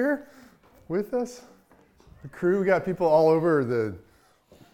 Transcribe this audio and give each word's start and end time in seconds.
here 0.00 0.26
with 0.88 1.12
us? 1.12 1.42
The 2.22 2.28
crew, 2.28 2.58
we 2.58 2.64
got 2.64 2.86
people 2.86 3.06
all 3.06 3.28
over 3.28 3.66
the 3.66 3.94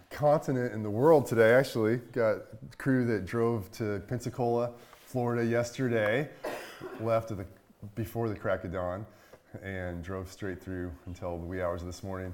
continent 0.08 0.72
and 0.72 0.84
the 0.84 0.90
world 0.90 1.26
today, 1.26 1.52
actually. 1.52 1.96
Got 2.12 2.42
crew 2.78 3.04
that 3.06 3.26
drove 3.26 3.68
to 3.72 4.00
Pensacola, 4.06 4.70
Florida 5.04 5.44
yesterday, 5.44 6.28
left 7.00 7.30
the, 7.30 7.44
before 7.96 8.28
the 8.28 8.36
crack 8.36 8.62
of 8.62 8.72
dawn, 8.72 9.04
and 9.64 10.00
drove 10.04 10.30
straight 10.30 10.62
through 10.62 10.92
until 11.06 11.38
the 11.38 11.46
wee 11.46 11.60
hours 11.60 11.80
of 11.80 11.88
this 11.88 12.04
morning. 12.04 12.32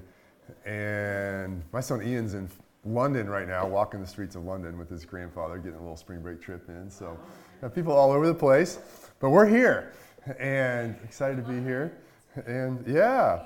And 0.63 1.63
my 1.71 1.79
son 1.79 1.99
Ian's 2.03 2.35
in 2.35 2.47
London 2.85 3.27
right 3.27 3.47
now, 3.47 3.65
walking 3.65 4.01
the 4.01 4.07
streets 4.07 4.35
of 4.35 4.43
London 4.43 4.77
with 4.77 4.91
his 4.91 5.03
grandfather, 5.03 5.57
getting 5.57 5.79
a 5.79 5.81
little 5.81 5.97
spring 5.97 6.21
break 6.21 6.39
trip 6.39 6.69
in. 6.69 6.91
So, 6.91 7.17
got 7.59 7.73
people 7.73 7.93
all 7.93 8.11
over 8.11 8.27
the 8.27 8.35
place, 8.35 8.77
but 9.19 9.31
we're 9.31 9.47
here 9.47 9.93
and 10.37 10.95
excited 11.03 11.37
to 11.37 11.51
be 11.51 11.59
here. 11.59 11.97
And 12.45 12.85
yeah, 12.87 13.45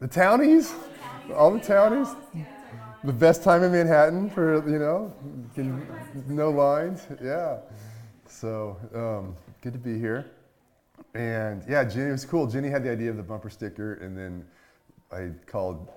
the 0.00 0.08
townies, 0.08 0.74
all 1.34 1.50
the 1.50 1.60
townies, 1.60 2.08
the 3.04 3.12
best 3.12 3.42
time 3.42 3.62
in 3.62 3.72
Manhattan 3.72 4.30
for 4.30 4.68
you 4.68 4.78
know, 4.78 5.14
can, 5.54 5.86
no 6.26 6.50
lines. 6.50 7.06
Yeah, 7.22 7.58
so 8.28 8.76
um, 8.94 9.36
good 9.62 9.72
to 9.72 9.78
be 9.78 9.98
here. 9.98 10.30
And 11.14 11.62
yeah, 11.68 11.84
Jenny 11.84 12.10
was 12.10 12.24
cool. 12.24 12.46
Jenny 12.46 12.68
had 12.68 12.84
the 12.84 12.90
idea 12.90 13.10
of 13.10 13.16
the 13.16 13.22
bumper 13.22 13.48
sticker, 13.48 13.94
and 13.94 14.16
then 14.16 14.44
I 15.10 15.30
called 15.46 15.88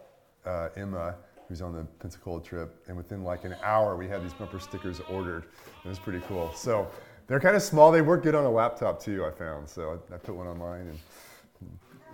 uh, 0.46 0.70
Emma 0.76 1.16
who's 1.50 1.64
on 1.64 1.74
the 1.74 1.84
Pensacola 2.00 2.42
trip, 2.42 2.84
and 2.88 2.96
within 2.96 3.24
like 3.24 3.44
an 3.44 3.56
hour, 3.64 3.98
we 3.98 4.08
had 4.08 4.24
these 4.24 4.34
bumper 4.34 4.60
stickers 4.60 5.02
ordered. 5.10 5.46
It 5.84 5.90
was 5.90 5.98
pretty 5.98 6.22
cool. 6.28 6.52
So 6.54 6.88
they're 7.26 7.40
kind 7.40 7.56
of 7.56 7.64
small. 7.64 7.92
They 7.92 8.04
work 8.04 8.22
good 8.22 8.36
on 8.36 8.46
a 8.46 8.52
laptop 8.52 9.02
too, 9.02 9.26
I 9.26 9.32
found. 9.32 9.68
So 9.68 10.00
I, 10.12 10.14
I 10.14 10.18
put 10.20 10.36
one 10.36 10.46
online 10.46 10.82
and 10.82 11.00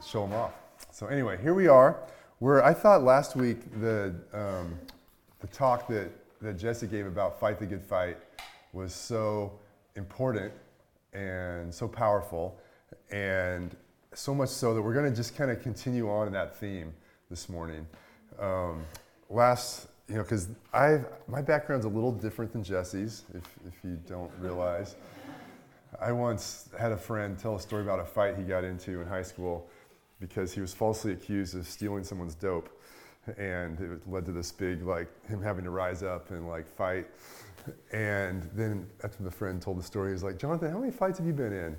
show 0.05 0.21
them 0.21 0.33
off. 0.33 0.53
So 0.91 1.07
anyway, 1.07 1.37
here 1.41 1.53
we 1.53 1.67
are. 1.67 1.99
Where 2.39 2.63
I 2.63 2.73
thought 2.73 3.03
last 3.03 3.35
week 3.35 3.59
the 3.79 4.13
um, 4.33 4.77
the 5.39 5.47
talk 5.47 5.87
that 5.87 6.09
that 6.41 6.57
Jesse 6.57 6.87
gave 6.87 7.05
about 7.05 7.39
fight 7.39 7.59
the 7.59 7.65
good 7.65 7.81
fight 7.81 8.17
was 8.73 8.93
so 8.93 9.53
important 9.95 10.51
and 11.13 11.73
so 11.73 11.87
powerful, 11.87 12.57
and 13.09 13.75
so 14.13 14.35
much 14.35 14.49
so 14.49 14.73
that 14.73 14.81
we're 14.81 14.93
going 14.93 15.09
to 15.09 15.15
just 15.15 15.35
kind 15.35 15.49
of 15.49 15.61
continue 15.61 16.09
on 16.09 16.27
in 16.27 16.33
that 16.33 16.57
theme 16.57 16.93
this 17.29 17.47
morning. 17.47 17.87
Um, 18.37 18.83
last, 19.29 19.87
you 20.09 20.15
know, 20.15 20.23
because 20.23 20.49
I 20.73 20.99
my 21.27 21.41
background's 21.41 21.85
a 21.85 21.89
little 21.89 22.11
different 22.11 22.51
than 22.51 22.63
Jesse's, 22.63 23.23
if, 23.33 23.43
if 23.67 23.73
you 23.83 23.97
don't 24.07 24.31
realize. 24.39 24.95
I 26.01 26.11
once 26.11 26.67
had 26.77 26.91
a 26.91 26.97
friend 26.97 27.39
tell 27.39 27.55
a 27.55 27.59
story 27.59 27.81
about 27.81 27.99
a 28.01 28.05
fight 28.05 28.35
he 28.35 28.43
got 28.43 28.65
into 28.65 28.99
in 28.99 29.07
high 29.07 29.23
school 29.23 29.69
because 30.19 30.53
he 30.53 30.61
was 30.61 30.73
falsely 30.73 31.11
accused 31.11 31.55
of 31.55 31.67
stealing 31.67 32.03
someone's 32.03 32.35
dope. 32.35 32.69
And 33.37 33.79
it 33.79 34.07
led 34.07 34.25
to 34.25 34.31
this 34.31 34.51
big, 34.51 34.83
like, 34.83 35.07
him 35.27 35.41
having 35.41 35.63
to 35.63 35.71
rise 35.71 36.03
up 36.03 36.29
and, 36.29 36.47
like, 36.47 36.67
fight. 36.67 37.07
And 37.91 38.47
then 38.53 38.87
after 39.03 39.23
the 39.23 39.31
friend 39.31 39.59
told 39.59 39.79
the 39.79 39.83
story, 39.83 40.09
he 40.09 40.13
was 40.13 40.23
like, 40.23 40.37
Jonathan, 40.37 40.71
how 40.71 40.77
many 40.77 40.91
fights 40.91 41.17
have 41.17 41.25
you 41.25 41.33
been 41.33 41.51
in? 41.51 41.75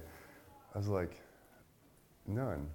I 0.75 0.78
was 0.78 0.89
like, 0.89 1.23
none. 2.27 2.69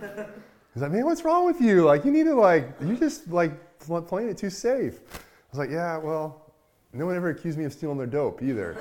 He's 0.00 0.80
like, 0.80 0.92
man, 0.92 1.04
what's 1.04 1.22
wrong 1.24 1.44
with 1.44 1.60
you? 1.60 1.84
Like, 1.84 2.06
you 2.06 2.10
need 2.10 2.24
to 2.24 2.34
like, 2.34 2.70
you're 2.80 2.96
just 2.96 3.28
like 3.28 3.52
playing 3.78 4.30
it 4.30 4.38
too 4.38 4.48
safe. 4.48 5.00
I 5.12 5.18
was 5.50 5.58
like, 5.58 5.70
yeah, 5.70 5.98
well, 5.98 6.54
no 6.94 7.04
one 7.04 7.14
ever 7.14 7.28
accused 7.28 7.58
me 7.58 7.64
of 7.64 7.72
stealing 7.74 7.98
their 7.98 8.06
dope 8.06 8.42
either, 8.42 8.76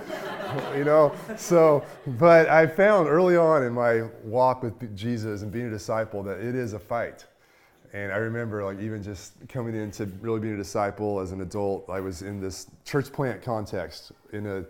you 0.76 0.84
know. 0.84 1.14
So, 1.38 1.84
but 2.06 2.50
I 2.50 2.68
found 2.68 3.08
early 3.08 3.38
on 3.38 3.64
in 3.64 3.74
my 3.74 4.04
walk 4.24 4.64
with 4.64 4.96
Jesus 4.96 5.42
and 5.42 5.52
being 5.52 5.68
a 5.68 5.70
disciple 5.70 6.24
that 6.24 6.40
it 6.40 6.56
is 6.56 6.74
a 6.74 6.80
fight. 6.80 7.26
And 7.94 8.12
I 8.12 8.18
remember, 8.18 8.64
like, 8.64 8.80
even 8.80 9.04
just 9.04 9.34
coming 9.50 9.76
into 9.76 10.06
really 10.22 10.40
being 10.40 10.54
a 10.54 10.58
disciple 10.58 11.20
as 11.20 11.34
an 11.34 11.42
adult, 11.42 11.90
I 11.90 12.00
was 12.00 12.22
in 12.22 12.40
this 12.40 12.68
church 12.86 13.12
plant 13.12 13.42
context 13.42 14.14
in 14.32 14.46
a 14.48 14.66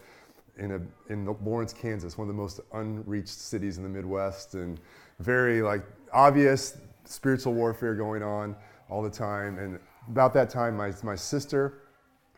in 0.57 0.71
a 0.73 1.11
in 1.11 1.25
Lawrence, 1.43 1.73
Kansas, 1.73 2.17
one 2.17 2.27
of 2.27 2.35
the 2.35 2.41
most 2.41 2.59
unreached 2.73 3.29
cities 3.29 3.77
in 3.77 3.83
the 3.83 3.89
Midwest, 3.89 4.55
and 4.55 4.79
very 5.19 5.61
like 5.61 5.83
obvious 6.11 6.77
spiritual 7.05 7.53
warfare 7.53 7.95
going 7.95 8.23
on 8.23 8.55
all 8.89 9.01
the 9.01 9.09
time. 9.09 9.57
And 9.59 9.79
about 10.07 10.33
that 10.33 10.49
time, 10.49 10.75
my, 10.75 10.91
my 11.03 11.15
sister, 11.15 11.83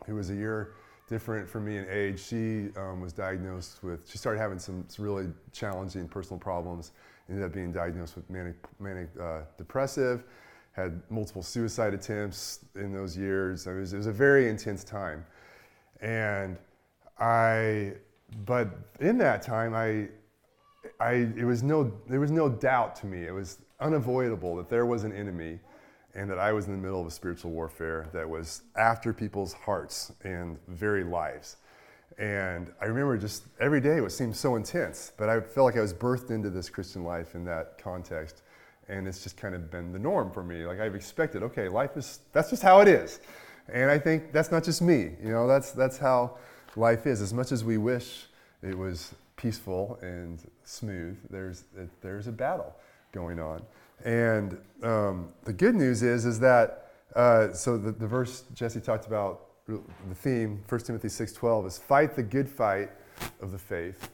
who 0.06 0.16
was 0.16 0.30
a 0.30 0.36
year 0.36 0.74
different 1.08 1.50
for 1.50 1.60
me 1.60 1.78
in 1.78 1.86
age, 1.90 2.24
she 2.24 2.70
um, 2.78 3.02
was 3.02 3.14
diagnosed 3.14 3.84
with, 3.84 4.10
she 4.10 4.18
started 4.18 4.40
having 4.40 4.60
some, 4.60 4.86
really 4.98 5.28
challenging 5.52 6.08
personal 6.08 6.40
problems, 6.40 6.92
ended 7.30 7.44
up 7.44 7.54
being 7.54 7.72
diagnosed 7.72 8.16
with 8.16 8.30
manic, 8.30 8.56
manic 8.80 9.10
uh, 9.20 9.42
depressive, 9.58 10.24
had 10.72 11.02
multiple 11.10 11.44
suicide 11.44 11.94
attempts 11.94 12.66
in 12.76 12.92
those 12.92 13.16
years. 13.16 13.68
It 13.68 13.74
was, 13.74 13.94
it 13.94 13.98
was 13.98 14.08
a 14.08 14.12
very 14.12 14.50
intense 14.50 14.84
time. 14.84 15.26
And 16.02 16.58
I, 17.20 17.94
but 18.46 18.70
in 19.00 19.18
that 19.20 19.42
time, 19.42 19.76
I, 19.76 20.08
I, 21.00 21.30
it 21.38 21.46
was 21.46 21.64
no, 21.64 21.92
there 22.08 22.20
was 22.20 22.32
no 22.32 22.50
doubt 22.50 22.96
to 22.98 23.06
me. 23.06 23.24
It 23.24 23.34
was 23.34 23.60
unavoidable 23.80 24.56
that 24.56 24.70
there 24.70 24.86
was 24.86 25.04
an 25.04 25.14
enemy 25.14 25.60
and 26.16 26.30
that 26.30 26.38
I 26.38 26.52
was 26.52 26.68
in 26.68 26.72
the 26.72 26.78
middle 26.78 27.02
of 27.02 27.08
a 27.08 27.12
spiritual 27.12 27.52
warfare 27.52 28.08
that 28.14 28.30
was 28.30 28.62
after 28.76 29.14
people's 29.14 29.54
hearts 29.54 30.12
and 30.24 30.58
very 30.68 31.04
lives. 31.04 31.58
And 32.20 32.72
I 32.80 32.86
remember 32.86 33.18
just 33.18 33.44
every 33.60 33.82
day 33.82 33.98
it 33.98 34.12
seemed 34.12 34.36
so 34.36 34.56
intense, 34.56 35.12
but 35.18 35.30
I 35.30 35.42
felt 35.42 35.66
like 35.66 35.78
I 35.78 35.82
was 35.82 35.94
birthed 35.94 36.30
into 36.30 36.50
this 36.50 36.70
Christian 36.70 37.04
life 37.04 37.34
in 37.34 37.44
that 37.46 37.78
context. 37.78 38.44
And 38.90 39.08
it's 39.08 39.24
just 39.24 39.38
kind 39.38 39.56
of 39.56 39.72
been 39.72 39.92
the 39.92 40.00
norm 40.00 40.32
for 40.32 40.44
me. 40.44 40.66
Like 40.66 40.80
I've 40.80 40.94
expected, 40.94 41.42
okay, 41.42 41.68
life 41.68 41.98
is, 41.98 42.20
that's 42.32 42.50
just 42.52 42.62
how 42.62 42.82
it 42.82 42.88
is. 42.88 43.20
And 43.72 43.90
I 43.90 43.98
think 43.98 44.32
that's 44.32 44.52
not 44.52 44.64
just 44.64 44.82
me, 44.82 45.12
you 45.24 45.32
know, 45.32 45.48
that's, 45.48 45.72
that's 45.72 45.98
how 45.98 46.38
life 46.76 47.08
is. 47.08 47.22
As 47.22 47.34
much 47.34 47.52
as 47.52 47.64
we 47.64 47.78
wish 47.78 48.26
it 48.62 48.78
was 48.78 49.16
peaceful 49.36 49.98
and 50.02 50.40
smooth, 50.66 51.18
there's, 51.30 51.64
there's 52.02 52.28
a 52.28 52.32
battle 52.32 52.76
going 53.14 53.40
on. 53.40 53.64
And 54.04 54.58
um, 54.82 55.30
the 55.44 55.54
good 55.54 55.76
news 55.76 56.04
is, 56.04 56.26
is 56.26 56.40
that, 56.40 56.92
uh, 57.16 57.54
so 57.54 57.78
the, 57.78 57.92
the 57.92 58.08
verse 58.08 58.44
Jesse 58.54 58.82
talked 58.82 59.08
about, 59.08 59.48
the 59.68 60.16
theme, 60.16 60.62
1 60.68 60.82
Timothy 60.82 61.08
6.12, 61.08 61.68
is 61.68 61.78
fight 61.78 62.16
the 62.16 62.24
good 62.24 62.50
fight 62.50 62.90
of 63.42 63.52
the 63.52 63.58
faith. 63.58 64.10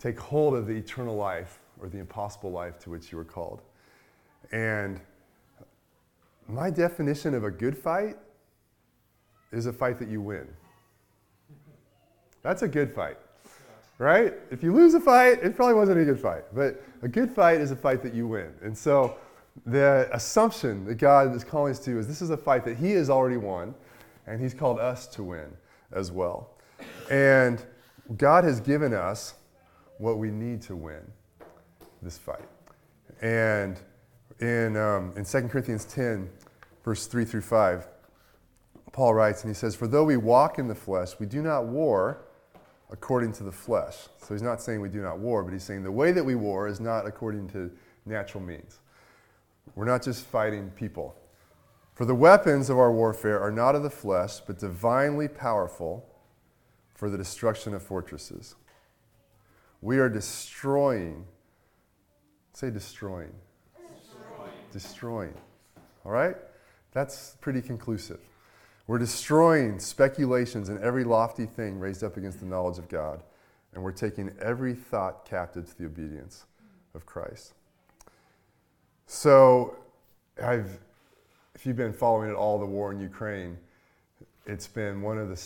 Take 0.00 0.18
hold 0.18 0.54
of 0.54 0.66
the 0.66 0.72
eternal 0.72 1.16
life 1.16 1.60
or 1.80 1.88
the 1.88 1.98
impossible 1.98 2.50
life 2.50 2.78
to 2.80 2.90
which 2.90 3.12
you 3.12 3.18
were 3.18 3.24
called. 3.24 3.62
And 4.50 5.00
my 6.48 6.70
definition 6.70 7.34
of 7.34 7.44
a 7.44 7.50
good 7.50 7.78
fight 7.78 8.16
is 9.52 9.66
a 9.66 9.72
fight 9.72 9.98
that 10.00 10.08
you 10.08 10.20
win. 10.20 10.48
That's 12.42 12.62
a 12.62 12.68
good 12.68 12.92
fight 12.92 13.16
right? 13.98 14.34
If 14.50 14.62
you 14.62 14.72
lose 14.72 14.94
a 14.94 15.00
fight, 15.00 15.42
it 15.42 15.56
probably 15.56 15.74
wasn't 15.74 16.00
a 16.00 16.04
good 16.04 16.20
fight. 16.20 16.44
But 16.52 16.82
a 17.02 17.08
good 17.08 17.30
fight 17.30 17.60
is 17.60 17.70
a 17.70 17.76
fight 17.76 18.02
that 18.02 18.14
you 18.14 18.26
win. 18.26 18.52
And 18.62 18.76
so 18.76 19.16
the 19.66 20.08
assumption 20.12 20.84
that 20.86 20.96
God 20.96 21.34
is 21.34 21.44
calling 21.44 21.70
us 21.70 21.78
to 21.80 21.98
is 21.98 22.08
this 22.08 22.22
is 22.22 22.30
a 22.30 22.36
fight 22.36 22.64
that 22.64 22.76
He 22.76 22.92
has 22.92 23.08
already 23.08 23.36
won, 23.36 23.74
and 24.26 24.40
He's 24.40 24.54
called 24.54 24.78
us 24.78 25.06
to 25.08 25.22
win 25.22 25.56
as 25.92 26.10
well. 26.10 26.50
And 27.10 27.64
God 28.16 28.44
has 28.44 28.60
given 28.60 28.92
us 28.92 29.34
what 29.98 30.18
we 30.18 30.30
need 30.30 30.60
to 30.62 30.76
win 30.76 31.02
this 32.02 32.18
fight. 32.18 32.48
And 33.22 33.78
in, 34.40 34.76
um, 34.76 35.12
in 35.16 35.24
2 35.24 35.48
Corinthians 35.48 35.84
10, 35.84 36.28
verse 36.84 37.06
3 37.06 37.24
through 37.24 37.42
5, 37.42 37.88
Paul 38.92 39.14
writes, 39.14 39.42
and 39.42 39.50
he 39.50 39.54
says, 39.54 39.74
For 39.74 39.86
though 39.86 40.04
we 40.04 40.16
walk 40.16 40.58
in 40.58 40.68
the 40.68 40.74
flesh, 40.74 41.12
we 41.18 41.26
do 41.26 41.42
not 41.42 41.66
war 41.66 42.24
according 42.94 43.32
to 43.32 43.42
the 43.42 43.50
flesh. 43.50 44.06
So 44.18 44.34
he's 44.34 44.42
not 44.42 44.62
saying 44.62 44.80
we 44.80 44.88
do 44.88 45.02
not 45.02 45.18
war, 45.18 45.42
but 45.42 45.52
he's 45.52 45.64
saying 45.64 45.82
the 45.82 45.90
way 45.90 46.12
that 46.12 46.22
we 46.22 46.36
war 46.36 46.68
is 46.68 46.78
not 46.78 47.06
according 47.06 47.48
to 47.48 47.68
natural 48.06 48.40
means. 48.40 48.78
We're 49.74 49.84
not 49.84 50.00
just 50.00 50.24
fighting 50.26 50.70
people. 50.76 51.16
For 51.94 52.04
the 52.04 52.14
weapons 52.14 52.70
of 52.70 52.78
our 52.78 52.92
warfare 52.92 53.40
are 53.40 53.50
not 53.50 53.74
of 53.74 53.82
the 53.82 53.90
flesh, 53.90 54.38
but 54.38 54.60
divinely 54.60 55.26
powerful 55.26 56.06
for 56.94 57.10
the 57.10 57.18
destruction 57.18 57.74
of 57.74 57.82
fortresses. 57.82 58.54
We 59.82 59.98
are 59.98 60.08
destroying. 60.08 61.24
Say 62.52 62.70
destroying. 62.70 63.34
Destroying. 63.74 64.52
destroying. 64.70 65.34
All 66.04 66.12
right? 66.12 66.36
That's 66.92 67.36
pretty 67.40 67.60
conclusive. 67.60 68.20
We're 68.86 68.98
destroying 68.98 69.78
speculations 69.78 70.68
and 70.68 70.78
every 70.80 71.04
lofty 71.04 71.46
thing 71.46 71.78
raised 71.78 72.04
up 72.04 72.16
against 72.16 72.40
the 72.40 72.46
knowledge 72.46 72.78
of 72.78 72.88
God. 72.88 73.22
And 73.72 73.82
we're 73.82 73.92
taking 73.92 74.30
every 74.40 74.74
thought 74.74 75.24
captive 75.24 75.68
to 75.68 75.78
the 75.78 75.86
obedience 75.86 76.44
of 76.94 77.06
Christ. 77.06 77.54
So, 79.06 79.76
I've, 80.42 80.78
if 81.54 81.66
you've 81.66 81.76
been 81.76 81.92
following 81.92 82.30
it 82.30 82.34
all, 82.34 82.58
the 82.58 82.66
war 82.66 82.92
in 82.92 83.00
Ukraine, 83.00 83.58
it's 84.46 84.66
been 84.66 85.02
one 85.02 85.18
of 85.18 85.28
the, 85.28 85.42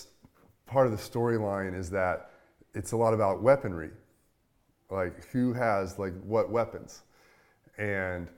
part 0.67 0.87
of 0.87 0.93
the 0.93 0.99
storyline 0.99 1.79
is 1.79 1.91
that 1.91 2.31
it's 2.75 2.93
a 2.93 2.97
lot 2.97 3.15
about 3.15 3.43
weaponry. 3.43 3.91
Like, 4.91 5.27
who 5.29 5.53
has, 5.53 5.99
like, 5.99 6.13
what 6.23 6.51
weapons? 6.51 7.03
And, 7.79 8.29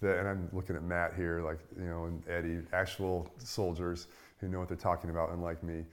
the, 0.00 0.18
and 0.18 0.28
I'm 0.28 0.48
looking 0.52 0.76
at 0.76 0.82
Matt 0.82 1.14
here, 1.14 1.42
like, 1.42 1.58
you 1.76 1.88
know, 1.88 2.04
and 2.04 2.22
Eddie, 2.28 2.60
actual 2.72 3.30
soldiers 3.38 4.08
who 4.40 4.48
know 4.48 4.58
what 4.58 4.68
they're 4.68 4.76
talking 4.76 5.10
about, 5.10 5.30
unlike 5.30 5.62
me. 5.62 5.84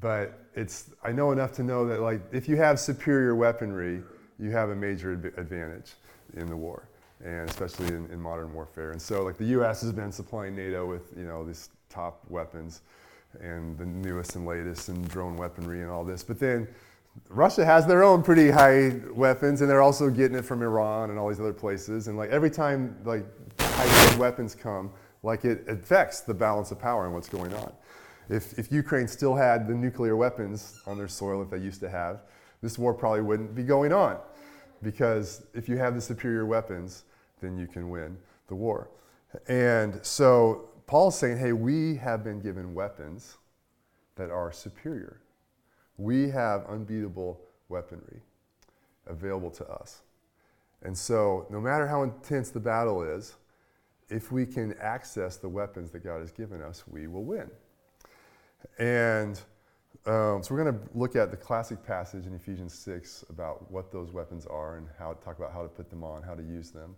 But 0.00 0.38
it's, 0.54 0.90
I 1.02 1.12
know 1.12 1.32
enough 1.32 1.52
to 1.52 1.62
know 1.62 1.86
that, 1.86 2.00
like, 2.00 2.20
if 2.32 2.48
you 2.48 2.56
have 2.56 2.78
superior 2.78 3.34
weaponry, 3.34 4.02
you 4.38 4.50
have 4.50 4.70
a 4.70 4.76
major 4.76 5.12
advantage 5.12 5.92
in 6.36 6.48
the 6.48 6.56
war, 6.56 6.88
and 7.24 7.48
especially 7.48 7.88
in, 7.88 8.06
in 8.10 8.20
modern 8.20 8.52
warfare. 8.52 8.90
And 8.90 9.00
so, 9.00 9.22
like, 9.22 9.38
the 9.38 9.46
U.S. 9.46 9.80
has 9.82 9.92
been 9.92 10.12
supplying 10.12 10.56
NATO 10.56 10.86
with, 10.86 11.12
you 11.16 11.24
know, 11.24 11.44
these 11.44 11.70
top 11.88 12.20
weapons 12.28 12.82
and 13.40 13.78
the 13.78 13.86
newest 13.86 14.36
and 14.36 14.46
latest 14.46 14.88
and 14.88 15.08
drone 15.08 15.36
weaponry 15.36 15.82
and 15.82 15.90
all 15.90 16.04
this. 16.04 16.22
But 16.22 16.38
then 16.38 16.68
Russia 17.28 17.64
has 17.64 17.86
their 17.86 18.02
own 18.02 18.22
pretty 18.22 18.50
high 18.50 18.92
weapons, 19.12 19.60
and 19.60 19.70
they're 19.70 19.82
also 19.82 20.10
getting 20.10 20.36
it 20.36 20.44
from 20.44 20.62
Iran 20.62 21.10
and 21.10 21.18
all 21.18 21.28
these 21.28 21.40
other 21.40 21.52
places. 21.52 22.08
And 22.08 22.18
like 22.18 22.30
every 22.30 22.50
time 22.50 22.96
like 23.04 23.24
high 23.60 24.16
weapons 24.16 24.54
come, 24.54 24.90
like 25.24 25.44
it 25.44 25.64
affects 25.68 26.20
the 26.20 26.34
balance 26.34 26.70
of 26.70 26.78
power 26.78 27.06
and 27.06 27.14
what's 27.14 27.28
going 27.28 27.52
on. 27.54 27.72
If, 28.28 28.58
if 28.58 28.70
Ukraine 28.70 29.08
still 29.08 29.34
had 29.34 29.66
the 29.66 29.74
nuclear 29.74 30.16
weapons 30.16 30.80
on 30.86 30.96
their 30.98 31.08
soil 31.08 31.40
that 31.40 31.50
they 31.50 31.62
used 31.62 31.80
to 31.80 31.90
have, 31.90 32.20
this 32.62 32.78
war 32.78 32.94
probably 32.94 33.22
wouldn't 33.22 33.54
be 33.54 33.62
going 33.62 33.92
on. 33.92 34.18
Because 34.82 35.46
if 35.54 35.68
you 35.68 35.78
have 35.78 35.94
the 35.94 36.00
superior 36.00 36.46
weapons, 36.46 37.04
then 37.40 37.58
you 37.58 37.66
can 37.66 37.90
win 37.90 38.16
the 38.48 38.54
war. 38.54 38.90
And 39.48 39.98
so 40.02 40.68
Paul's 40.86 41.18
saying, 41.18 41.38
hey, 41.38 41.52
we 41.52 41.96
have 41.96 42.22
been 42.22 42.40
given 42.40 42.74
weapons 42.74 43.38
that 44.16 44.30
are 44.30 44.52
superior. 44.52 45.20
We 45.96 46.28
have 46.30 46.66
unbeatable 46.66 47.40
weaponry 47.68 48.20
available 49.06 49.50
to 49.52 49.66
us. 49.66 50.02
And 50.82 50.96
so, 50.96 51.46
no 51.50 51.60
matter 51.60 51.86
how 51.86 52.02
intense 52.02 52.50
the 52.50 52.60
battle 52.60 53.02
is, 53.02 53.36
if 54.08 54.30
we 54.30 54.46
can 54.46 54.74
access 54.80 55.36
the 55.36 55.48
weapons 55.48 55.90
that 55.92 56.04
God 56.04 56.20
has 56.20 56.30
given 56.30 56.62
us, 56.62 56.84
we 56.86 57.06
will 57.06 57.24
win. 57.24 57.50
And 58.78 59.40
um, 60.06 60.42
so, 60.42 60.54
we're 60.54 60.64
going 60.64 60.74
to 60.74 60.80
look 60.94 61.16
at 61.16 61.30
the 61.30 61.36
classic 61.36 61.82
passage 61.82 62.26
in 62.26 62.34
Ephesians 62.34 62.74
6 62.74 63.24
about 63.30 63.70
what 63.70 63.90
those 63.90 64.12
weapons 64.12 64.44
are 64.44 64.76
and 64.76 64.86
how 64.98 65.14
talk 65.24 65.38
about 65.38 65.52
how 65.52 65.62
to 65.62 65.68
put 65.68 65.88
them 65.88 66.04
on, 66.04 66.22
how 66.22 66.34
to 66.34 66.42
use 66.42 66.70
them 66.70 66.94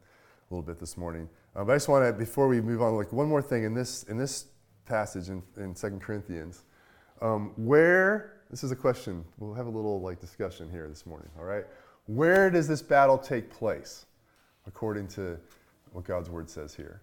a 0.50 0.54
little 0.54 0.66
bit 0.66 0.80
this 0.80 0.96
morning. 0.96 1.28
Uh, 1.54 1.62
but 1.62 1.72
I 1.72 1.76
just 1.76 1.88
want 1.88 2.04
to, 2.04 2.12
before 2.12 2.48
we 2.48 2.60
move 2.60 2.82
on, 2.82 2.96
like 2.96 3.12
one 3.12 3.28
more 3.28 3.42
thing 3.42 3.64
in 3.64 3.74
this 3.74 4.02
in 4.04 4.16
this 4.16 4.46
passage 4.86 5.28
in, 5.28 5.42
in 5.56 5.74
2 5.74 5.98
Corinthians, 6.00 6.64
um, 7.22 7.52
where 7.56 8.40
this 8.50 8.64
is 8.64 8.72
a 8.72 8.76
question. 8.76 9.24
We'll 9.38 9.54
have 9.54 9.66
a 9.66 9.70
little 9.70 10.00
like 10.00 10.20
discussion 10.20 10.68
here 10.70 10.88
this 10.88 11.06
morning. 11.06 11.28
All 11.38 11.44
right, 11.44 11.64
where 12.06 12.50
does 12.50 12.66
this 12.66 12.82
battle 12.82 13.18
take 13.18 13.50
place, 13.50 14.06
according 14.66 15.08
to 15.08 15.38
what 15.96 16.04
God's 16.04 16.28
word 16.28 16.50
says 16.50 16.74
here? 16.74 17.00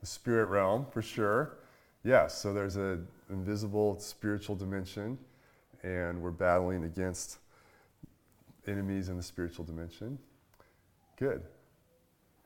The 0.00 0.06
spirit 0.06 0.46
realm, 0.46 0.86
for 0.92 1.02
sure. 1.02 1.56
Yes, 2.04 2.38
so 2.38 2.52
there's 2.52 2.76
an 2.76 3.08
invisible 3.30 3.98
spiritual 3.98 4.54
dimension 4.54 5.18
and 5.82 6.22
we're 6.22 6.30
battling 6.30 6.84
against 6.84 7.38
enemies 8.68 9.08
in 9.08 9.16
the 9.16 9.22
spiritual 9.24 9.64
dimension. 9.64 10.20
Good. 11.16 11.42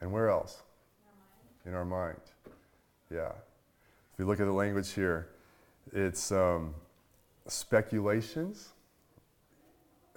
And 0.00 0.11
where 0.11 0.31
else? 0.31 0.62
In 1.67 1.75
our 1.75 1.84
mind. 1.84 2.22
Yeah. 3.12 3.32
If 4.14 4.19
we 4.19 4.25
look 4.25 4.40
at 4.40 4.46
the 4.46 4.52
language 4.52 4.93
here, 4.93 5.28
it's 5.93 6.32
um, 6.32 6.75
speculations. 7.46 8.70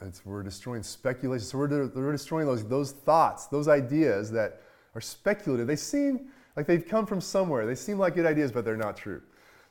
It's, 0.01 0.25
we're 0.25 0.43
destroying 0.43 0.83
speculation. 0.83 1.45
So 1.45 1.57
we're, 1.57 1.67
de- 1.67 1.99
we're 1.99 2.11
destroying 2.11 2.47
those, 2.47 2.67
those 2.67 2.91
thoughts, 2.91 3.47
those 3.47 3.67
ideas 3.67 4.31
that 4.31 4.61
are 4.95 5.01
speculative. 5.01 5.67
They 5.67 5.75
seem 5.75 6.27
like 6.55 6.67
they've 6.67 6.85
come 6.85 7.05
from 7.05 7.21
somewhere. 7.21 7.65
They 7.65 7.75
seem 7.75 7.97
like 7.97 8.15
good 8.15 8.25
ideas, 8.25 8.51
but 8.51 8.65
they're 8.65 8.77
not 8.77 8.97
true. 8.97 9.21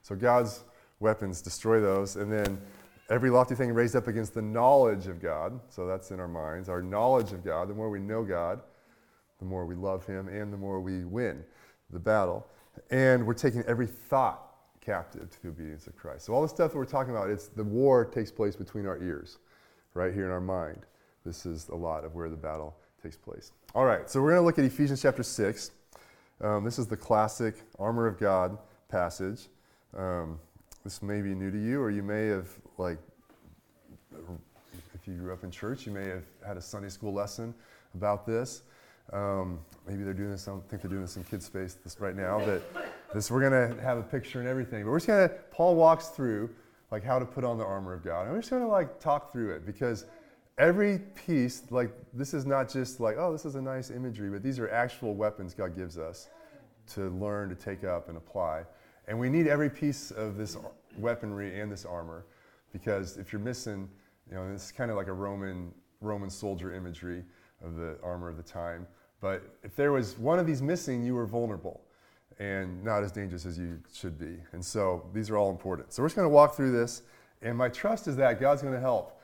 So 0.03 0.17
God's 0.17 0.65
weapons 1.01 1.41
destroy 1.41 1.81
those. 1.81 2.17
And 2.17 2.33
then 2.33 2.61
every 3.11 3.31
lofty 3.31 3.55
thing 3.55 3.73
raised 3.73 3.95
up 3.95 4.09
against 4.09 4.35
the 4.35 4.43
knowledge 4.43 5.07
of 5.07 5.21
God. 5.21 5.61
So 5.69 5.87
that's 5.87 6.11
in 6.11 6.21
our 6.21 6.29
minds. 6.29 6.69
Our 6.69 6.83
knowledge 6.83 7.33
of 7.33 7.45
God, 7.45 7.69
the 7.69 7.75
more 7.75 7.91
we 7.91 8.01
know 8.01 8.25
God, 8.25 8.61
the 9.39 9.45
more 9.45 9.67
we 9.67 9.75
love 9.75 10.07
Him, 10.07 10.29
and 10.29 10.53
the 10.53 10.57
more 10.57 10.81
we 10.81 11.05
win 11.05 11.45
the 11.91 11.99
battle. 11.99 12.47
And 12.91 13.27
we're 13.27 13.35
taking 13.35 13.63
every 13.65 13.87
thought 13.87 14.49
captive 14.81 15.31
to 15.31 15.43
the 15.43 15.49
obedience 15.49 15.87
of 15.87 15.97
Christ. 15.97 16.25
So 16.25 16.33
all 16.33 16.43
the 16.43 16.49
stuff 16.49 16.73
that 16.73 16.79
we're 16.79 16.85
talking 16.85 17.13
about, 17.13 17.31
it's 17.31 17.49
the 17.49 17.65
war 17.65 18.05
takes 18.05 18.31
place 18.31 18.57
between 18.57 18.87
our 18.87 19.01
ears, 19.03 19.39
right 19.95 20.13
here 20.13 20.25
in 20.25 20.31
our 20.31 20.41
mind. 20.41 20.87
This 21.25 21.47
is 21.47 21.69
a 21.69 21.75
lot 21.75 22.05
of 22.05 22.15
where 22.15 22.29
the 22.29 22.37
battle 22.37 22.75
takes 23.03 23.17
place. 23.17 23.53
All 23.75 23.85
right, 23.85 24.09
so 24.09 24.21
we're 24.21 24.31
going 24.31 24.41
to 24.41 24.47
look 24.47 24.59
at 24.59 24.65
Ephesians 24.65 25.03
chapter 25.03 25.23
6. 25.23 25.71
Um, 26.41 26.65
this 26.65 26.79
is 26.79 26.87
the 26.87 26.97
classic 26.97 27.55
armor 27.79 28.07
of 28.07 28.19
God 28.19 28.59
passage. 28.89 29.49
Um, 29.97 30.39
this 30.85 31.03
may 31.03 31.23
be 31.23 31.35
new 31.35 31.51
to 31.51 31.59
you, 31.59 31.81
or 31.81 31.91
you 31.91 32.03
may 32.03 32.27
have, 32.27 32.49
like, 32.79 32.99
if 34.13 35.07
you 35.07 35.15
grew 35.15 35.33
up 35.33 35.45
in 35.45 35.51
church, 35.51 35.87
you 35.87 35.93
may 35.93 36.07
have 36.07 36.25
had 36.47 36.57
a 36.57 36.61
Sunday 36.61 36.89
school 36.89 37.13
lesson 37.13 37.55
about 37.95 38.27
this. 38.27 38.63
Um, 39.13 39.61
maybe 39.87 40.05
they're 40.05 40.15
doing 40.15 40.31
this, 40.31 40.49
I 40.49 40.53
don't 40.53 40.69
think 40.69 40.83
they're 40.83 40.91
doing 40.91 41.03
this 41.03 41.17
in 41.17 41.25
Kids 41.25 41.47
Space 41.47 41.77
this 41.85 42.01
right 42.01 42.17
now, 42.17 42.41
but 42.45 42.63
this, 43.13 43.31
we're 43.31 43.49
going 43.49 43.77
to 43.77 43.83
have 43.83 43.99
a 43.99 44.03
picture 44.03 44.41
and 44.41 44.49
everything. 44.49 44.85
But 44.85 44.91
we're 44.91 44.99
just 44.99 45.09
going 45.09 45.29
to, 45.29 45.35
Paul 45.51 45.77
walks 45.77 46.09
through, 46.09 46.51
like, 46.93 47.03
how 47.03 47.19
to 47.19 47.25
put 47.25 47.43
on 47.43 47.57
the 47.57 47.65
armor 47.65 47.95
of 47.95 48.05
God. 48.05 48.29
We're 48.29 48.37
just 48.37 48.51
to, 48.51 48.67
like, 48.67 49.01
talk 49.01 49.33
through 49.33 49.55
it 49.55 49.65
because 49.65 50.05
every 50.59 50.99
piece, 50.99 51.63
like, 51.71 51.91
this 52.13 52.35
is 52.35 52.45
not 52.45 52.71
just 52.71 53.01
like, 53.01 53.17
oh, 53.19 53.33
this 53.33 53.47
is 53.47 53.55
a 53.55 53.63
nice 53.63 53.91
imagery, 53.91 54.29
but 54.29 54.43
these 54.43 54.59
are 54.59 54.69
actual 54.69 55.15
weapons 55.15 55.55
God 55.55 55.75
gives 55.75 55.97
us 55.97 56.29
to 56.89 57.09
learn, 57.09 57.49
to 57.49 57.55
take 57.55 57.83
up, 57.83 58.11
and 58.11 58.19
apply. 58.19 58.65
And 59.09 59.19
we 59.19 59.31
need 59.31 59.47
every 59.47 59.71
piece 59.71 60.11
of 60.11 60.37
this 60.37 60.59
weaponry 60.99 61.59
and 61.59 61.73
this 61.73 61.87
armor 61.87 62.27
because 62.75 63.17
if 63.17 63.33
you're 63.33 63.41
missing, 63.41 63.89
you 64.29 64.37
know, 64.37 64.51
it's 64.53 64.71
kind 64.71 64.91
of 64.91 64.97
like 64.99 65.09
a 65.09 65.13
Roman 65.13 65.73
Roman 66.03 66.29
soldier 66.29 66.75
imagery 66.75 67.23
of 67.65 67.77
the 67.77 67.97
armor 68.03 68.29
of 68.29 68.37
the 68.37 68.43
time. 68.43 68.87
But 69.21 69.43
if 69.63 69.77
there 69.77 69.93
was 69.93 70.19
one 70.19 70.39
of 70.39 70.47
these 70.47 70.61
missing, 70.61 71.05
you 71.05 71.15
were 71.15 71.27
vulnerable 71.27 71.81
and 72.43 72.83
not 72.83 73.05
as 73.05 73.13
dangerous 73.13 73.47
as 73.47 73.57
you 73.57 73.79
should 73.95 74.19
be. 74.19 74.37
And 74.53 74.65
so 74.65 75.09
these 75.15 75.31
are 75.31 75.37
all 75.37 75.51
important. 75.51 75.93
So 75.93 76.03
we're 76.03 76.09
just 76.09 76.17
going 76.17 76.29
to 76.29 76.35
walk 76.35 76.57
through 76.57 76.73
this, 76.73 77.03
and 77.41 77.57
my 77.57 77.69
trust 77.69 78.09
is 78.09 78.17
that 78.17 78.41
God's 78.41 78.63
going 78.63 78.75
to 78.75 78.81
help 78.81 79.21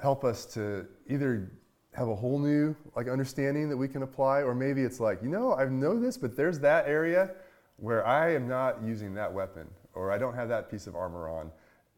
help 0.00 0.24
us 0.24 0.44
to 0.44 0.86
either 1.08 1.52
have 1.94 2.08
a 2.08 2.14
whole 2.14 2.38
new 2.38 2.74
like 2.96 3.08
understanding 3.08 3.68
that 3.68 3.76
we 3.76 3.86
can 3.86 4.02
apply, 4.02 4.42
or 4.42 4.54
maybe 4.54 4.82
it's 4.82 4.98
like, 4.98 5.22
you 5.22 5.28
know, 5.28 5.54
I 5.54 5.66
know 5.66 5.98
this, 6.00 6.16
but 6.16 6.36
there's 6.36 6.58
that 6.60 6.88
area 6.88 7.30
where 7.76 8.06
I 8.06 8.34
am 8.34 8.48
not 8.48 8.82
using 8.82 9.14
that 9.14 9.32
weapon 9.32 9.68
or 9.94 10.10
I 10.10 10.18
don't 10.18 10.34
have 10.34 10.48
that 10.48 10.70
piece 10.70 10.86
of 10.86 10.96
armor 10.96 11.28
on 11.28 11.50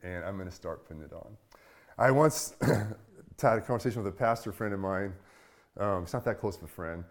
and 0.02 0.24
I'm 0.24 0.36
going 0.36 0.48
to 0.48 0.54
start 0.54 0.86
putting 0.86 1.02
it 1.02 1.12
on. 1.12 1.36
I 1.96 2.10
once 2.10 2.54
had 2.62 3.58
a 3.58 3.60
conversation 3.60 4.02
with 4.02 4.12
a 4.12 4.16
pastor 4.16 4.52
friend 4.52 4.74
of 4.74 4.80
mine. 4.80 5.14
Um, 5.78 6.02
it's 6.02 6.12
not 6.12 6.24
that 6.26 6.38
close 6.38 6.56
of 6.56 6.64
a 6.64 6.68
friend. 6.68 7.04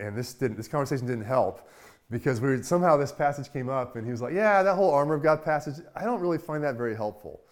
And 0.00 0.16
this, 0.16 0.34
didn't, 0.34 0.56
this 0.56 0.68
conversation 0.68 1.06
didn't 1.06 1.24
help 1.24 1.68
because 2.12 2.40
we 2.42 2.48
were, 2.48 2.62
somehow 2.62 2.96
this 2.98 3.10
passage 3.10 3.50
came 3.52 3.70
up 3.70 3.96
and 3.96 4.04
he 4.04 4.12
was 4.12 4.20
like, 4.20 4.34
Yeah, 4.34 4.62
that 4.62 4.74
whole 4.74 4.92
armor 4.92 5.14
of 5.14 5.22
God 5.22 5.42
passage, 5.42 5.82
I 5.96 6.04
don't 6.04 6.20
really 6.20 6.38
find 6.38 6.62
that 6.62 6.76
very 6.76 6.94
helpful. 6.94 7.40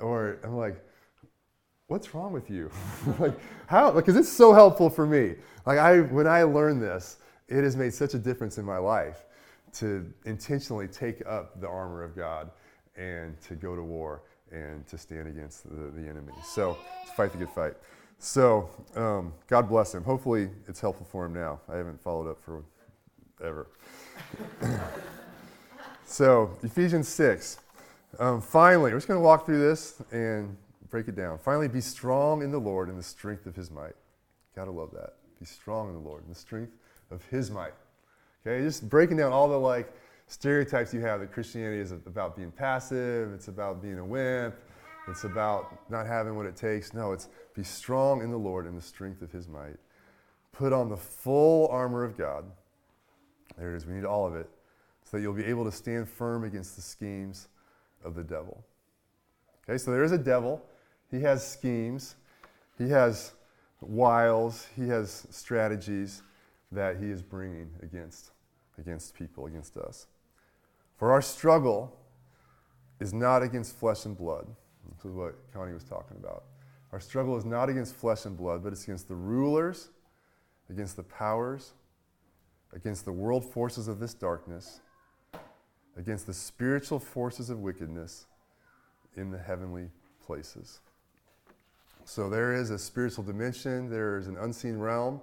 Or 0.00 0.38
I'm 0.44 0.56
like, 0.56 0.82
What's 1.88 2.14
wrong 2.14 2.32
with 2.32 2.48
you? 2.48 2.70
like, 3.18 3.38
how? 3.66 3.90
Because 3.90 4.16
it's 4.16 4.30
so 4.30 4.54
helpful 4.54 4.88
for 4.88 5.04
me. 5.04 5.34
Like, 5.66 5.78
I, 5.78 6.00
when 6.00 6.26
I 6.26 6.44
learned 6.44 6.80
this, 6.80 7.18
it 7.48 7.64
has 7.64 7.76
made 7.76 7.92
such 7.92 8.14
a 8.14 8.18
difference 8.18 8.56
in 8.56 8.64
my 8.64 8.78
life 8.78 9.24
to 9.74 10.10
intentionally 10.24 10.86
take 10.86 11.26
up 11.26 11.60
the 11.60 11.68
armor 11.68 12.02
of 12.02 12.16
God 12.16 12.50
and 12.96 13.38
to 13.42 13.54
go 13.54 13.74
to 13.74 13.82
war 13.82 14.22
and 14.52 14.86
to 14.86 14.96
stand 14.96 15.26
against 15.26 15.68
the, 15.68 15.90
the 15.90 16.08
enemy. 16.08 16.32
So, 16.44 16.78
to 17.06 17.12
fight 17.12 17.32
the 17.32 17.38
good 17.38 17.50
fight. 17.50 17.74
So, 18.18 18.70
um, 18.94 19.32
God 19.48 19.68
bless 19.68 19.92
him. 19.92 20.04
Hopefully, 20.04 20.48
it's 20.68 20.80
helpful 20.80 21.06
for 21.10 21.26
him 21.26 21.34
now. 21.34 21.60
I 21.68 21.76
haven't 21.76 22.00
followed 22.00 22.30
up 22.30 22.40
for 22.40 22.62
ever. 23.42 23.66
so, 26.06 26.56
Ephesians 26.62 27.08
6. 27.08 27.58
Um, 28.18 28.40
finally, 28.40 28.92
we're 28.92 28.98
just 28.98 29.08
going 29.08 29.18
to 29.18 29.24
walk 29.24 29.46
through 29.46 29.60
this 29.60 30.02
and 30.12 30.56
break 30.90 31.08
it 31.08 31.16
down. 31.16 31.38
Finally, 31.38 31.68
be 31.68 31.80
strong 31.80 32.42
in 32.42 32.50
the 32.50 32.58
Lord 32.58 32.88
and 32.88 32.98
the 32.98 33.02
strength 33.02 33.46
of 33.46 33.56
his 33.56 33.70
might. 33.70 33.94
Gotta 34.54 34.70
love 34.70 34.90
that. 34.92 35.14
Be 35.40 35.46
strong 35.46 35.88
in 35.88 35.94
the 35.94 36.08
Lord 36.08 36.22
and 36.22 36.30
the 36.30 36.38
strength 36.38 36.72
of 37.10 37.24
his 37.26 37.50
might. 37.50 37.72
Okay, 38.46 38.62
just 38.62 38.88
breaking 38.88 39.16
down 39.16 39.32
all 39.32 39.48
the 39.48 39.58
like 39.58 39.92
stereotypes 40.26 40.92
you 40.92 41.00
have 41.00 41.20
that 41.20 41.32
Christianity 41.32 41.80
is 41.80 41.92
about 41.92 42.36
being 42.36 42.50
passive, 42.50 43.32
it's 43.32 43.48
about 43.48 43.80
being 43.80 43.98
a 43.98 44.04
wimp, 44.04 44.54
it's 45.08 45.24
about 45.24 45.90
not 45.90 46.06
having 46.06 46.36
what 46.36 46.46
it 46.46 46.56
takes. 46.56 46.92
No, 46.92 47.12
it's 47.12 47.28
be 47.54 47.62
strong 47.62 48.22
in 48.22 48.30
the 48.30 48.36
Lord 48.36 48.66
and 48.66 48.76
the 48.76 48.82
strength 48.82 49.22
of 49.22 49.32
his 49.32 49.48
might. 49.48 49.76
Put 50.52 50.72
on 50.72 50.90
the 50.90 50.96
full 50.96 51.68
armor 51.68 52.04
of 52.04 52.18
God. 52.18 52.44
There 53.58 53.72
it 53.72 53.76
is. 53.76 53.86
We 53.86 53.94
need 53.94 54.04
all 54.04 54.26
of 54.26 54.34
it 54.34 54.48
so 55.04 55.16
that 55.16 55.22
you'll 55.22 55.34
be 55.34 55.44
able 55.44 55.64
to 55.64 55.72
stand 55.72 56.08
firm 56.08 56.44
against 56.44 56.76
the 56.76 56.82
schemes 56.82 57.48
of 58.04 58.14
the 58.14 58.24
devil. 58.24 58.64
Okay, 59.68 59.78
so 59.78 59.90
there 59.90 60.04
is 60.04 60.12
a 60.12 60.18
devil 60.18 60.62
He 61.10 61.20
has 61.20 61.46
schemes. 61.46 62.16
He 62.78 62.88
has 62.88 63.32
wiles. 63.80 64.66
He 64.74 64.88
has 64.88 65.26
strategies 65.30 66.22
that 66.72 66.96
he 66.96 67.10
is 67.10 67.22
bringing 67.22 67.70
against, 67.82 68.30
against 68.78 69.14
people, 69.14 69.46
against 69.46 69.76
us. 69.76 70.06
For 70.96 71.12
our 71.12 71.20
struggle 71.20 71.94
is 72.98 73.12
not 73.12 73.42
against 73.42 73.76
flesh 73.76 74.06
and 74.06 74.16
blood. 74.16 74.46
This 74.96 75.04
is 75.04 75.12
what 75.12 75.34
Connie 75.52 75.74
was 75.74 75.84
talking 75.84 76.16
about. 76.16 76.44
Our 76.92 77.00
struggle 77.00 77.36
is 77.36 77.44
not 77.44 77.68
against 77.68 77.94
flesh 77.94 78.24
and 78.24 78.36
blood, 78.36 78.62
but 78.62 78.72
it's 78.72 78.84
against 78.84 79.08
the 79.08 79.14
rulers, 79.14 79.90
against 80.70 80.96
the 80.96 81.02
powers, 81.02 81.72
against 82.72 83.04
the 83.04 83.12
world 83.12 83.44
forces 83.44 83.88
of 83.88 83.98
this 83.98 84.14
darkness, 84.14 84.80
against 85.96 86.26
the 86.26 86.34
spiritual 86.34 86.98
forces 86.98 87.50
of 87.50 87.60
wickedness 87.60 88.26
in 89.16 89.30
the 89.30 89.38
heavenly 89.38 89.90
places. 90.24 90.80
So 92.04 92.28
there 92.28 92.54
is 92.54 92.70
a 92.70 92.78
spiritual 92.78 93.24
dimension, 93.24 93.88
there 93.88 94.16
is 94.16 94.26
an 94.26 94.36
unseen 94.36 94.78
realm 94.78 95.20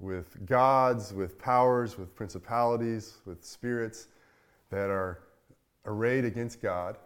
with 0.00 0.44
gods, 0.46 1.12
with 1.12 1.38
powers, 1.38 1.98
with 1.98 2.14
principalities, 2.14 3.18
with 3.24 3.44
spirits 3.44 4.08
that 4.70 4.90
are 4.90 5.20
arrayed 5.86 6.24
against 6.24 6.60
God 6.62 6.96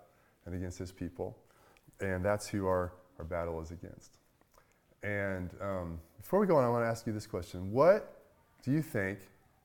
and 0.46 0.54
against 0.54 0.78
his 0.78 0.92
people. 0.92 1.36
And 2.00 2.24
that's 2.24 2.48
who 2.48 2.66
our, 2.66 2.92
our 3.18 3.24
battle 3.24 3.60
is 3.60 3.70
against. 3.70 4.18
And 5.02 5.50
um, 5.60 6.00
before 6.20 6.40
we 6.40 6.46
go 6.46 6.56
on, 6.56 6.64
I 6.64 6.68
want 6.68 6.84
to 6.84 6.88
ask 6.88 7.06
you 7.06 7.12
this 7.12 7.26
question 7.26 7.72
What 7.72 8.22
do 8.62 8.70
you 8.70 8.82
think 8.82 9.18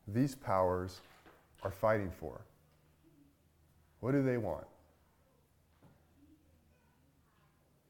these 0.08 0.36
powers 0.36 1.02
are 1.64 1.72
fighting 1.72 2.12
for? 2.12 2.42
What 4.00 4.12
do 4.14 4.24
they 4.24 4.38
want? 4.38 4.68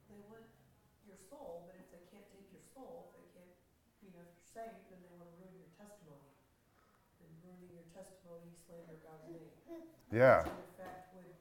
They 0.10 0.18
want 0.32 0.48
your 1.06 1.20
soul, 1.30 1.68
but 1.68 1.76
if 1.78 1.88
they 1.92 2.02
can't 2.10 2.26
take 2.32 2.48
your 2.50 2.64
soul, 2.74 3.12
if 3.12 3.20
they 3.20 3.28
can't, 3.36 3.54
you 4.02 4.10
know, 4.16 4.24
if 4.24 4.32
you're 4.34 4.50
saved, 4.50 4.88
then 4.90 4.98
they 5.04 5.12
want 5.14 5.28
to 5.28 5.36
ruin 5.38 5.54
your 5.60 5.70
testimony. 5.76 6.32
And 7.22 7.30
ruining 7.44 7.76
your 7.76 7.86
testimony, 7.92 8.50
slander 8.66 8.98
God's 9.04 9.28
name. 9.30 9.52
Yeah. 10.10 10.48
Which 10.48 10.56
in 10.56 10.64
effect 10.80 11.12
would 11.20 11.36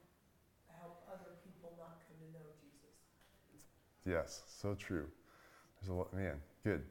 help 0.75 1.07
other 1.07 1.39
people 1.47 1.71
not 1.79 2.03
come 2.03 2.19
to 2.19 2.27
know 2.35 2.47
Jesus. 2.59 2.91
Yes, 4.03 4.43
so 4.45 4.75
true. 4.75 5.07
There's 5.79 5.89
a 5.89 5.93
lot, 5.93 6.11
man, 6.13 6.35
good. 6.63 6.83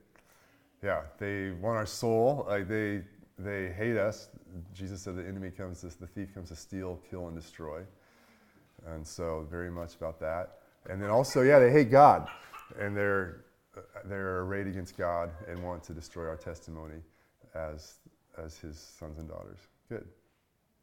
Yeah, 0.82 1.02
they 1.18 1.50
want 1.50 1.76
our 1.76 1.86
soul. 1.86 2.46
Like 2.48 2.68
they 2.68 3.02
they 3.38 3.72
hate 3.72 3.96
us. 3.96 4.28
Jesus 4.74 5.02
said 5.02 5.16
the 5.16 5.26
enemy 5.26 5.50
comes 5.50 5.80
to, 5.82 5.88
the 5.98 6.06
thief 6.06 6.32
comes 6.34 6.48
to 6.48 6.56
steal, 6.56 7.00
kill, 7.10 7.28
and 7.28 7.36
destroy. 7.36 7.82
And 8.86 9.06
so 9.06 9.46
very 9.50 9.70
much 9.70 9.94
about 9.96 10.20
that. 10.20 10.58
And 10.88 11.02
then 11.02 11.10
also, 11.10 11.42
yeah, 11.42 11.58
they 11.58 11.70
hate 11.70 11.90
God, 11.90 12.28
and 12.78 12.96
they're 12.96 13.42
they're 14.06 14.40
arrayed 14.40 14.66
against 14.66 14.96
God 14.96 15.30
and 15.48 15.62
want 15.62 15.82
to 15.84 15.92
destroy 15.92 16.26
our 16.28 16.36
testimony 16.36 17.00
as 17.54 17.94
as 18.38 18.58
His 18.58 18.78
sons 18.78 19.18
and 19.18 19.28
daughters. 19.28 19.58
Good. 19.88 20.06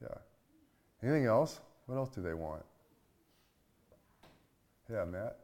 Yeah. 0.01 0.17
Anything 1.01 1.25
else? 1.25 1.60
What 1.86 1.95
else 1.95 2.10
do 2.10 2.22
they 2.22 2.33
want? 2.33 2.63
Yeah, 4.91 5.05
Matt. 5.05 5.38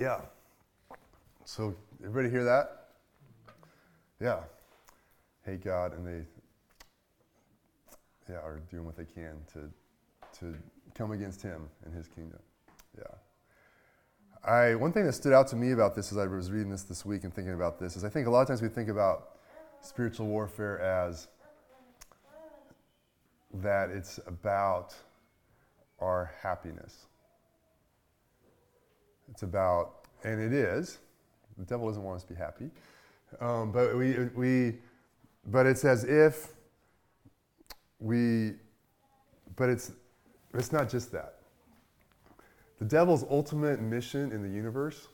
Yeah. 0.00 0.20
So 1.44 1.74
everybody 2.02 2.30
hear 2.30 2.44
that? 2.44 2.86
Yeah. 4.18 4.38
Hate 5.44 5.62
God 5.62 5.92
and 5.92 6.06
they 6.06 6.24
yeah, 8.30 8.36
are 8.36 8.62
doing 8.70 8.86
what 8.86 8.96
they 8.96 9.04
can 9.04 9.36
to 9.52 9.70
to 10.38 10.56
come 10.94 11.12
against 11.12 11.42
him 11.42 11.68
and 11.84 11.94
his 11.94 12.08
kingdom. 12.08 12.38
Yeah. 12.96 13.04
I 14.42 14.74
one 14.74 14.90
thing 14.90 15.04
that 15.04 15.12
stood 15.12 15.34
out 15.34 15.48
to 15.48 15.56
me 15.56 15.72
about 15.72 15.94
this 15.94 16.12
as 16.12 16.16
I 16.16 16.26
was 16.26 16.50
reading 16.50 16.70
this 16.70 16.84
this 16.84 17.04
week 17.04 17.24
and 17.24 17.34
thinking 17.34 17.52
about 17.52 17.78
this 17.78 17.94
is 17.94 18.02
I 18.02 18.08
think 18.08 18.26
a 18.26 18.30
lot 18.30 18.40
of 18.40 18.48
times 18.48 18.62
we 18.62 18.68
think 18.68 18.88
about 18.88 19.36
spiritual 19.82 20.28
warfare 20.28 20.80
as 20.80 21.28
that 23.52 23.90
it's 23.90 24.18
about 24.26 24.94
our 25.98 26.32
happiness. 26.42 27.04
It's 29.30 29.42
about, 29.42 30.06
and 30.24 30.40
it 30.40 30.52
is. 30.52 30.98
The 31.58 31.64
devil 31.64 31.88
doesn't 31.88 32.02
want 32.02 32.16
us 32.16 32.22
to 32.24 32.32
be 32.32 32.38
happy, 32.38 32.70
um, 33.40 33.70
but 33.72 33.96
we, 33.96 34.28
we, 34.34 34.78
but 35.46 35.66
it's 35.66 35.84
as 35.84 36.04
if 36.04 36.52
we, 37.98 38.54
but 39.56 39.68
it's, 39.68 39.92
it's 40.54 40.72
not 40.72 40.88
just 40.88 41.12
that. 41.12 41.36
The 42.78 42.86
devil's 42.86 43.24
ultimate 43.30 43.80
mission 43.80 44.32
in 44.32 44.42
the 44.42 44.48
universe 44.48 45.08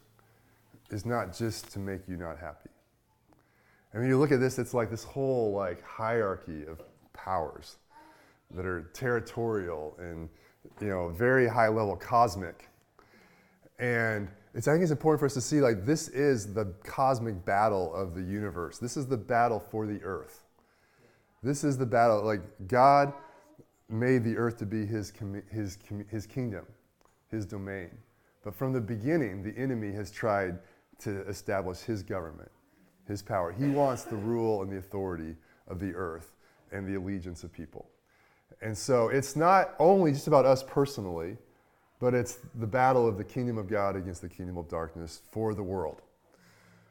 is 0.90 1.04
not 1.04 1.36
just 1.36 1.70
to 1.72 1.78
make 1.78 2.08
you 2.08 2.16
not 2.16 2.38
happy. 2.38 2.70
And 3.92 4.02
when 4.02 4.10
you 4.10 4.18
look 4.18 4.30
at 4.30 4.40
this, 4.40 4.58
it's 4.58 4.74
like 4.74 4.90
this 4.90 5.04
whole 5.04 5.52
like 5.52 5.82
hierarchy 5.82 6.64
of 6.66 6.80
powers 7.12 7.76
that 8.54 8.64
are 8.64 8.90
territorial 8.92 9.96
and 9.98 10.28
you 10.80 10.88
know 10.88 11.08
very 11.08 11.48
high 11.48 11.68
level 11.68 11.96
cosmic 11.96 12.68
and 13.78 14.28
it's, 14.54 14.68
I 14.68 14.72
think 14.72 14.82
it's 14.82 14.90
important 14.90 15.20
for 15.20 15.26
us 15.26 15.34
to 15.34 15.40
see 15.40 15.60
like 15.60 15.84
this 15.84 16.08
is 16.08 16.54
the 16.54 16.66
cosmic 16.84 17.44
battle 17.44 17.94
of 17.94 18.14
the 18.14 18.22
universe. 18.22 18.78
This 18.78 18.96
is 18.96 19.06
the 19.06 19.16
battle 19.16 19.60
for 19.60 19.86
the 19.86 20.02
earth. 20.02 20.44
This 21.42 21.62
is 21.62 21.76
the 21.76 21.86
battle. 21.86 22.24
Like 22.24 22.40
God 22.66 23.12
made 23.88 24.24
the 24.24 24.36
earth 24.36 24.56
to 24.58 24.66
be 24.66 24.86
his, 24.86 25.12
his, 25.50 25.78
his 26.08 26.26
kingdom, 26.26 26.64
his 27.30 27.44
domain. 27.44 27.90
But 28.42 28.54
from 28.54 28.72
the 28.72 28.80
beginning, 28.80 29.42
the 29.42 29.56
enemy 29.60 29.92
has 29.92 30.10
tried 30.10 30.58
to 31.00 31.26
establish 31.28 31.80
his 31.80 32.02
government, 32.02 32.50
his 33.06 33.22
power. 33.22 33.52
He 33.52 33.66
wants 33.68 34.04
the 34.04 34.16
rule 34.16 34.62
and 34.62 34.72
the 34.72 34.78
authority 34.78 35.36
of 35.68 35.80
the 35.80 35.92
earth 35.94 36.32
and 36.72 36.86
the 36.86 36.94
allegiance 36.94 37.44
of 37.44 37.52
people. 37.52 37.90
And 38.62 38.76
so 38.76 39.08
it's 39.08 39.36
not 39.36 39.74
only 39.78 40.12
just 40.12 40.28
about 40.28 40.46
us 40.46 40.62
personally, 40.62 41.36
but 41.98 42.14
it's 42.14 42.38
the 42.56 42.66
battle 42.66 43.08
of 43.08 43.16
the 43.16 43.24
kingdom 43.24 43.58
of 43.58 43.68
God 43.68 43.96
against 43.96 44.22
the 44.22 44.28
kingdom 44.28 44.56
of 44.56 44.68
darkness 44.68 45.22
for 45.30 45.54
the 45.54 45.62
world. 45.62 46.02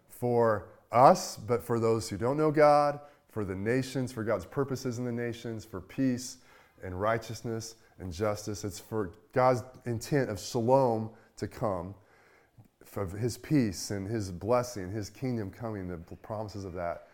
For 0.10 0.68
us, 0.92 1.38
but 1.38 1.64
for 1.64 1.80
those 1.80 2.10
who 2.10 2.18
don't 2.18 2.38
know 2.38 2.52
God, 2.52 3.00
for 3.30 3.44
the 3.44 3.56
nations, 3.56 4.12
for 4.12 4.24
God's 4.24 4.46
purposes 4.46 4.98
in 4.98 5.06
the 5.06 5.12
nations, 5.12 5.66
for 5.66 5.82
peace 5.82 6.38
and 6.84 7.00
righteousness 7.00 7.76
and 8.00 8.12
justice. 8.12 8.64
It's 8.64 8.80
for 8.80 9.12
God's 9.34 9.64
intent 9.86 10.30
of 10.30 10.40
shalom 10.40 11.10
to 11.38 11.48
come, 11.48 11.96
of 12.96 13.12
his 13.12 13.38
peace 13.38 13.92
and 13.92 14.08
his 14.08 14.32
blessing, 14.32 14.90
his 14.90 15.10
kingdom 15.10 15.52
coming, 15.52 15.90
the 15.90 15.98
promises 15.98 16.64
of 16.64 16.74
that. 16.74 17.08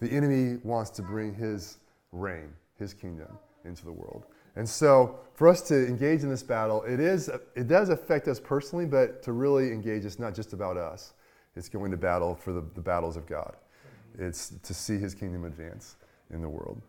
The 0.00 0.08
enemy 0.08 0.60
wants 0.62 0.90
to 0.90 1.02
bring 1.02 1.34
his 1.34 1.78
reign, 2.12 2.52
his 2.78 2.94
kingdom 2.94 3.36
into 3.64 3.84
the 3.84 3.92
world. 3.92 4.26
And 4.56 4.68
so, 4.68 5.18
for 5.34 5.48
us 5.48 5.62
to 5.62 5.86
engage 5.86 6.22
in 6.22 6.28
this 6.28 6.42
battle, 6.42 6.84
it, 6.84 7.00
is, 7.00 7.28
it 7.56 7.66
does 7.66 7.88
affect 7.88 8.28
us 8.28 8.38
personally, 8.38 8.86
but 8.86 9.22
to 9.24 9.32
really 9.32 9.72
engage, 9.72 10.04
it's 10.04 10.20
not 10.20 10.34
just 10.34 10.52
about 10.52 10.76
us. 10.76 11.12
It's 11.56 11.68
going 11.68 11.90
to 11.90 11.96
battle 11.96 12.36
for 12.36 12.52
the, 12.52 12.64
the 12.74 12.80
battles 12.80 13.16
of 13.16 13.26
God, 13.26 13.56
it's 14.18 14.52
to 14.62 14.74
see 14.74 14.98
his 14.98 15.14
kingdom 15.14 15.44
advance 15.44 15.96
in 16.32 16.40
the 16.40 16.48
world. 16.48 16.80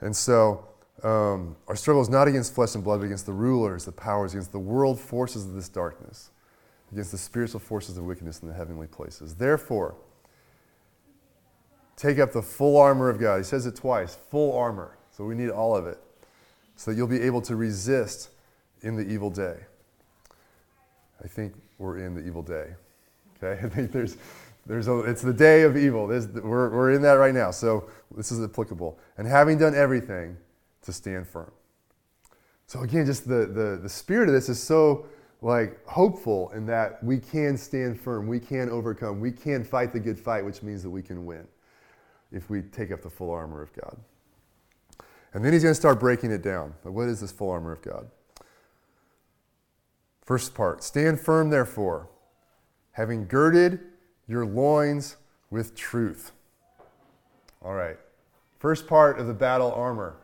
And 0.00 0.14
so, 0.14 0.66
um, 1.02 1.56
our 1.66 1.76
struggle 1.76 2.02
is 2.02 2.10
not 2.10 2.28
against 2.28 2.54
flesh 2.54 2.74
and 2.74 2.84
blood, 2.84 3.00
but 3.00 3.06
against 3.06 3.26
the 3.26 3.32
rulers, 3.32 3.86
the 3.86 3.92
powers, 3.92 4.34
against 4.34 4.52
the 4.52 4.58
world 4.58 5.00
forces 5.00 5.46
of 5.46 5.54
this 5.54 5.68
darkness, 5.68 6.30
against 6.92 7.10
the 7.10 7.18
spiritual 7.18 7.60
forces 7.60 7.96
of 7.96 8.04
wickedness 8.04 8.40
in 8.40 8.48
the 8.48 8.54
heavenly 8.54 8.86
places. 8.86 9.34
Therefore, 9.34 9.96
take 11.96 12.18
up 12.18 12.32
the 12.32 12.42
full 12.42 12.76
armor 12.76 13.08
of 13.08 13.18
God. 13.18 13.38
He 13.38 13.44
says 13.44 13.64
it 13.64 13.76
twice 13.76 14.14
full 14.30 14.56
armor. 14.56 14.98
So 15.10 15.24
we 15.24 15.34
need 15.34 15.50
all 15.50 15.74
of 15.74 15.86
it 15.86 15.98
so 16.76 16.90
that 16.90 16.96
you'll 16.96 17.06
be 17.06 17.20
able 17.20 17.42
to 17.42 17.56
resist 17.56 18.30
in 18.82 18.96
the 18.96 19.02
evil 19.02 19.30
day. 19.30 19.58
I 21.22 21.28
think 21.28 21.54
we're 21.78 21.98
in 21.98 22.14
the 22.14 22.22
evil 22.26 22.42
day. 22.42 22.74
Okay? 23.42 23.60
I 23.64 23.68
think 23.68 23.92
there's, 23.92 24.16
there's 24.66 24.88
a, 24.88 24.98
it's 25.00 25.22
the 25.22 25.32
day 25.32 25.62
of 25.62 25.76
evil. 25.76 26.06
There's, 26.06 26.28
we're, 26.28 26.70
we're 26.70 26.92
in 26.92 27.02
that 27.02 27.14
right 27.14 27.34
now. 27.34 27.50
So 27.50 27.88
this 28.16 28.32
is 28.32 28.42
applicable. 28.42 28.98
And 29.18 29.26
having 29.26 29.58
done 29.58 29.74
everything, 29.74 30.36
to 30.82 30.92
stand 30.92 31.26
firm. 31.26 31.50
So 32.66 32.80
again, 32.80 33.06
just 33.06 33.28
the, 33.28 33.46
the, 33.46 33.78
the 33.82 33.88
spirit 33.88 34.28
of 34.28 34.34
this 34.34 34.48
is 34.48 34.62
so 34.62 35.06
like 35.40 35.84
hopeful 35.86 36.50
in 36.52 36.66
that 36.66 37.02
we 37.02 37.18
can 37.18 37.56
stand 37.56 38.00
firm, 38.00 38.26
we 38.26 38.38
can 38.38 38.68
overcome, 38.70 39.20
we 39.20 39.32
can 39.32 39.64
fight 39.64 39.92
the 39.92 40.00
good 40.00 40.18
fight, 40.18 40.44
which 40.44 40.62
means 40.62 40.82
that 40.82 40.90
we 40.90 41.02
can 41.02 41.26
win 41.26 41.46
if 42.30 42.48
we 42.48 42.62
take 42.62 42.92
up 42.92 43.02
the 43.02 43.10
full 43.10 43.30
armor 43.30 43.60
of 43.60 43.72
God. 43.74 43.96
And 45.34 45.44
then 45.44 45.52
he's 45.52 45.62
going 45.62 45.72
to 45.72 45.80
start 45.80 45.98
breaking 45.98 46.30
it 46.30 46.42
down. 46.42 46.74
But 46.84 46.92
what 46.92 47.08
is 47.08 47.20
this 47.20 47.32
full 47.32 47.50
armor 47.50 47.72
of 47.72 47.82
God? 47.82 48.08
First 50.22 50.54
part 50.54 50.82
Stand 50.84 51.20
firm, 51.20 51.50
therefore, 51.50 52.08
having 52.92 53.26
girded 53.26 53.80
your 54.28 54.46
loins 54.46 55.16
with 55.50 55.74
truth. 55.74 56.32
All 57.62 57.74
right. 57.74 57.96
First 58.58 58.86
part 58.86 59.18
of 59.18 59.26
the 59.26 59.34
battle 59.34 59.72
armor 59.72 60.16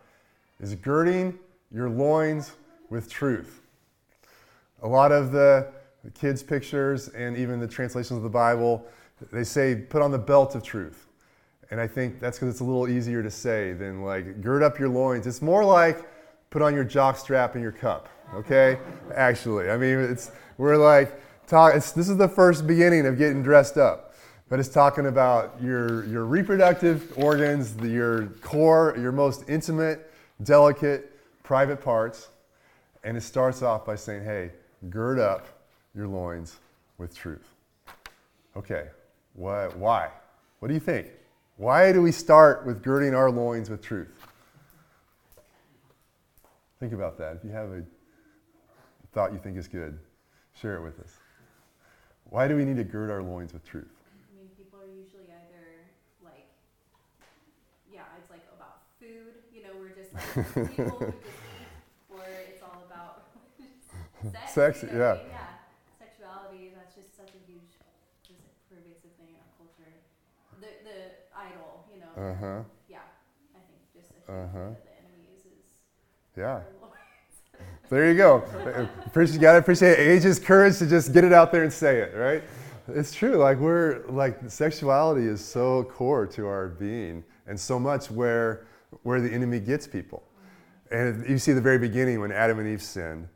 is 0.60 0.74
girding 0.74 1.38
your 1.72 1.90
loins 1.90 2.52
with 2.88 3.10
truth. 3.10 3.60
A 4.82 4.88
lot 4.88 5.12
of 5.12 5.32
the 5.32 5.68
kids' 6.14 6.42
pictures 6.42 7.08
and 7.08 7.36
even 7.36 7.58
the 7.58 7.66
translations 7.66 8.16
of 8.16 8.22
the 8.22 8.28
Bible, 8.28 8.86
they 9.32 9.44
say 9.44 9.74
put 9.74 10.00
on 10.00 10.12
the 10.12 10.18
belt 10.18 10.54
of 10.54 10.62
truth. 10.62 11.07
And 11.70 11.80
I 11.80 11.86
think 11.86 12.20
that's 12.20 12.38
because 12.38 12.54
it's 12.54 12.60
a 12.60 12.64
little 12.64 12.88
easier 12.88 13.22
to 13.22 13.30
say 13.30 13.72
than 13.72 14.02
like 14.02 14.40
gird 14.40 14.62
up 14.62 14.78
your 14.78 14.88
loins. 14.88 15.26
It's 15.26 15.42
more 15.42 15.64
like 15.64 16.08
put 16.50 16.62
on 16.62 16.74
your 16.74 16.84
jock 16.84 17.18
strap 17.18 17.54
and 17.54 17.62
your 17.62 17.72
cup, 17.72 18.08
okay? 18.34 18.78
Actually, 19.14 19.70
I 19.70 19.76
mean, 19.76 19.98
it's, 19.98 20.30
we're 20.56 20.76
like, 20.76 21.20
talk, 21.46 21.74
this 21.74 21.96
is 21.96 22.16
the 22.16 22.28
first 22.28 22.66
beginning 22.66 23.06
of 23.06 23.18
getting 23.18 23.42
dressed 23.42 23.76
up. 23.76 24.14
But 24.48 24.58
it's 24.60 24.70
talking 24.70 25.06
about 25.06 25.56
your, 25.62 26.06
your 26.06 26.24
reproductive 26.24 27.12
organs, 27.18 27.74
the, 27.74 27.88
your 27.88 28.28
core, 28.40 28.96
your 28.98 29.12
most 29.12 29.44
intimate, 29.48 30.10
delicate, 30.42 31.12
private 31.42 31.82
parts. 31.82 32.28
And 33.04 33.14
it 33.14 33.20
starts 33.20 33.60
off 33.60 33.84
by 33.84 33.94
saying, 33.94 34.24
hey, 34.24 34.52
gird 34.88 35.18
up 35.18 35.46
your 35.94 36.08
loins 36.08 36.56
with 36.96 37.14
truth. 37.14 37.46
Okay, 38.56 38.88
why? 39.34 39.66
why? 39.68 40.08
What 40.60 40.68
do 40.68 40.74
you 40.74 40.80
think? 40.80 41.08
Why 41.58 41.92
do 41.92 42.00
we 42.00 42.12
start 42.12 42.64
with 42.64 42.82
girding 42.82 43.14
our 43.14 43.30
loins 43.30 43.68
with 43.68 43.82
truth? 43.82 44.14
Think 46.80 46.92
about 46.92 47.18
that. 47.18 47.36
If 47.36 47.44
you 47.44 47.50
have 47.50 47.70
a 47.70 47.82
thought 49.12 49.32
you 49.32 49.38
think 49.38 49.56
is 49.58 49.66
good, 49.66 49.98
share 50.54 50.76
it 50.76 50.82
with 50.82 51.00
us. 51.00 51.18
Why 52.30 52.46
do 52.46 52.54
we 52.56 52.64
need 52.64 52.76
to 52.76 52.84
gird 52.84 53.10
our 53.10 53.22
loins 53.22 53.52
with 53.52 53.64
truth? 53.64 53.90
I 53.90 54.38
mean, 54.38 54.48
people 54.56 54.78
are 54.78 54.86
usually 54.86 55.26
either 55.26 55.82
like, 56.22 56.46
yeah, 57.90 58.02
it's 58.20 58.30
like 58.30 58.46
about 58.54 58.86
food. 59.00 59.42
You 59.52 59.64
know, 59.64 59.74
we're 59.80 59.96
just 59.96 60.14
like 60.14 60.26
people 60.76 60.94
who 61.00 61.06
just 61.10 61.18
eat, 61.18 61.66
or 62.08 62.22
it's 62.46 62.62
all 62.62 62.84
about 62.86 63.26
sex. 64.30 64.52
Sex, 64.52 64.82
you 64.84 64.98
know? 64.98 65.18
yeah. 65.18 65.34
Yeah. 65.34 66.06
Sexuality. 66.06 66.70
That's 66.76 66.94
just 66.94 67.16
such 67.16 67.34
a 67.34 67.40
huge, 67.50 67.74
just 68.22 68.44
pervasive 68.70 69.10
thing 69.18 69.34
in 69.34 69.40
our 69.40 69.50
culture. 69.58 69.90
The 70.60 70.70
the 70.86 70.98
idol. 71.34 71.88
You 71.90 72.00
know. 72.04 72.07
Uh 72.18 72.34
huh. 72.34 72.62
Yeah. 72.88 72.98
I 73.54 73.58
think 73.58 73.80
just 73.94 74.10
huge 74.12 74.28
Uh-huh. 74.28 74.58
that 74.58 74.84
the 74.84 74.90
enemy 74.98 75.28
uses. 75.34 75.70
Yeah. 76.36 76.60
There 77.90 78.10
you 78.10 78.18
go. 78.18 78.42
Appreciate, 79.06 79.34
you 79.36 79.40
gotta 79.40 79.58
appreciate 79.58 79.98
age's 79.98 80.38
courage 80.38 80.76
to 80.78 80.86
just 80.86 81.14
get 81.14 81.24
it 81.24 81.32
out 81.32 81.50
there 81.50 81.62
and 81.62 81.72
say 81.72 82.00
it, 82.00 82.14
right? 82.14 82.42
It's 82.88 83.14
true. 83.14 83.36
Like 83.36 83.56
we're 83.58 84.04
like 84.08 84.38
sexuality 84.48 85.26
is 85.26 85.42
so 85.42 85.84
core 85.84 86.26
to 86.26 86.46
our 86.46 86.68
being, 86.68 87.24
and 87.46 87.58
so 87.58 87.78
much 87.78 88.10
where 88.10 88.66
where 89.04 89.22
the 89.22 89.32
enemy 89.32 89.58
gets 89.58 89.86
people. 89.86 90.22
And 90.90 91.26
you 91.26 91.38
see 91.38 91.52
the 91.52 91.62
very 91.62 91.78
beginning 91.78 92.20
when 92.20 92.30
Adam 92.30 92.58
and 92.58 92.68
Eve 92.68 92.82
sinned, 92.82 93.26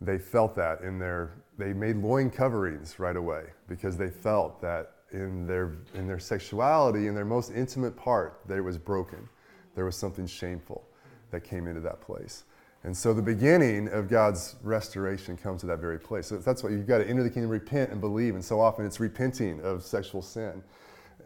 they 0.00 0.16
felt 0.18 0.54
that 0.56 0.80
in 0.80 0.98
their 0.98 1.32
they 1.58 1.74
made 1.74 1.96
loin 1.96 2.30
coverings 2.30 2.98
right 2.98 3.16
away 3.16 3.44
because 3.68 3.98
they 3.98 4.08
felt 4.08 4.58
that 4.62 4.92
in 5.12 5.46
their 5.46 5.76
in 5.94 6.06
their 6.06 6.18
sexuality, 6.18 7.06
in 7.06 7.14
their 7.14 7.24
most 7.24 7.50
intimate 7.50 7.96
part, 7.96 8.40
that 8.46 8.58
it 8.58 8.62
was 8.62 8.78
broken. 8.78 9.28
There 9.74 9.84
was 9.84 9.96
something 9.96 10.26
shameful 10.26 10.84
that 11.30 11.44
came 11.44 11.66
into 11.66 11.80
that 11.80 12.00
place. 12.00 12.44
And 12.84 12.96
so 12.96 13.12
the 13.12 13.22
beginning 13.22 13.88
of 13.88 14.08
God's 14.08 14.56
restoration 14.62 15.36
comes 15.36 15.60
to 15.62 15.66
that 15.66 15.78
very 15.78 15.98
place. 15.98 16.28
So 16.28 16.38
that's 16.38 16.62
why 16.62 16.70
you've 16.70 16.86
got 16.86 16.98
to 16.98 17.08
enter 17.08 17.22
the 17.22 17.30
kingdom, 17.30 17.50
repent, 17.50 17.90
and 17.90 18.00
believe. 18.00 18.34
And 18.34 18.44
so 18.44 18.60
often 18.60 18.86
it's 18.86 19.00
repenting 19.00 19.60
of 19.62 19.82
sexual 19.82 20.22
sin 20.22 20.62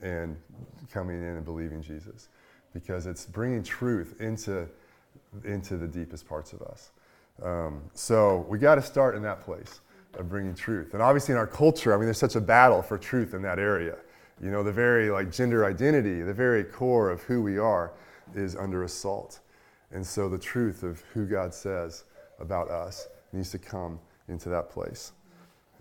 and 0.00 0.36
coming 0.90 1.18
in 1.18 1.36
and 1.36 1.44
believing 1.44 1.82
Jesus 1.82 2.28
because 2.72 3.06
it's 3.06 3.26
bringing 3.26 3.62
truth 3.62 4.20
into, 4.20 4.66
into 5.44 5.76
the 5.76 5.86
deepest 5.86 6.26
parts 6.26 6.52
of 6.54 6.62
us. 6.62 6.90
Um, 7.42 7.82
so 7.92 8.46
we 8.48 8.58
got 8.58 8.76
to 8.76 8.82
start 8.82 9.14
in 9.14 9.22
that 9.22 9.42
place 9.42 9.80
of 10.14 10.28
bringing 10.28 10.54
truth. 10.54 10.94
And 10.94 11.02
obviously 11.02 11.32
in 11.32 11.38
our 11.38 11.46
culture, 11.46 11.92
I 11.94 11.96
mean, 11.96 12.06
there's 12.06 12.18
such 12.18 12.36
a 12.36 12.40
battle 12.40 12.82
for 12.82 12.98
truth 12.98 13.34
in 13.34 13.42
that 13.42 13.58
area. 13.58 13.96
You 14.42 14.50
know, 14.50 14.62
the 14.62 14.72
very 14.72 15.10
like 15.10 15.30
gender 15.30 15.64
identity, 15.64 16.22
the 16.22 16.34
very 16.34 16.64
core 16.64 17.10
of 17.10 17.22
who 17.22 17.42
we 17.42 17.58
are 17.58 17.92
is 18.34 18.56
under 18.56 18.84
assault. 18.84 19.40
And 19.92 20.06
so 20.06 20.28
the 20.28 20.38
truth 20.38 20.82
of 20.82 21.00
who 21.12 21.26
God 21.26 21.54
says 21.54 22.04
about 22.40 22.70
us 22.70 23.08
needs 23.32 23.50
to 23.50 23.58
come 23.58 24.00
into 24.28 24.48
that 24.48 24.70
place. 24.70 25.12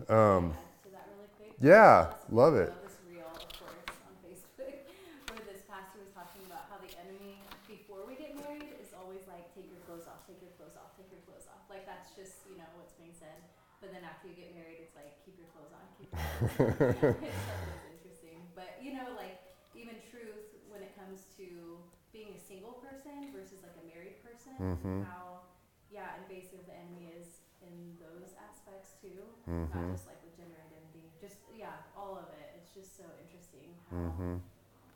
Um, 0.08 0.52
to 0.84 0.90
that 0.90 1.08
really 1.16 1.30
quick? 1.36 1.56
Yeah, 1.60 2.12
love 2.30 2.54
it. 2.54 2.70
uh, 2.70 2.86
This 2.86 2.98
reel, 3.08 3.28
of 3.32 3.48
course, 3.56 3.88
on 4.04 4.14
Facebook, 4.20 4.84
where 5.32 5.44
this 5.48 5.64
pastor 5.64 6.02
was 6.02 6.12
talking 6.12 6.44
about 6.46 6.68
how 6.68 6.76
the 6.82 6.92
enemy, 7.00 7.40
before 7.66 8.04
we 8.06 8.14
get 8.20 8.36
married, 8.36 8.76
is 8.82 8.92
always 8.92 9.24
like, 9.26 9.48
take 9.56 9.70
your 9.72 9.80
clothes 9.88 10.04
off, 10.06 10.26
take 10.28 10.40
your 10.44 10.52
clothes 10.60 10.76
off, 10.76 10.92
take 10.98 11.08
your 11.08 11.22
clothes 11.24 11.48
off. 11.48 11.64
Like 11.72 11.86
that's 11.88 12.12
just, 12.12 12.44
you 12.50 12.58
know, 12.60 12.68
what's 12.76 12.92
being 13.00 13.14
said. 13.16 13.40
But 13.80 13.90
then 13.90 14.04
after 14.22 14.30
you 14.30 14.38
get 14.38 14.54
married, 14.54 14.78
it's 14.78 14.94
like, 14.94 15.10
keep 15.26 15.34
your 15.34 15.50
clothes 15.50 15.74
on, 15.74 15.82
keep 15.98 16.14
your 16.14 16.22
clothes 16.38 16.78
on. 16.94 17.18
it's 17.74 17.82
interesting. 17.90 18.46
But, 18.54 18.78
you 18.78 18.94
know, 18.94 19.10
like, 19.18 19.42
even 19.74 19.98
truth 20.06 20.46
when 20.70 20.78
it 20.82 20.94
comes 20.94 21.26
to 21.42 21.82
being 22.14 22.30
a 22.38 22.38
single 22.38 22.78
person 22.78 23.34
versus 23.34 23.58
like 23.66 23.74
a 23.82 23.84
married 23.90 24.22
person, 24.22 24.54
Mhm. 24.62 25.02
how, 25.10 25.50
yeah, 25.90 26.14
invasive 26.22 26.62
the 26.70 26.74
enemy 26.76 27.10
is 27.18 27.42
in 27.66 27.98
those 27.98 28.30
aspects 28.38 28.94
too 29.02 29.26
Mhm. 29.50 29.74
not 29.74 29.90
just 29.90 30.06
like 30.06 30.22
with 30.22 30.36
gender 30.38 30.54
identity, 30.62 31.10
just 31.18 31.42
yeah, 31.50 31.82
all 31.98 32.14
of 32.14 32.30
it. 32.30 32.54
It's 32.62 32.70
just 32.70 32.94
so 32.94 33.02
interesting 33.18 33.74
how 33.90 34.14
hmm 34.14 34.38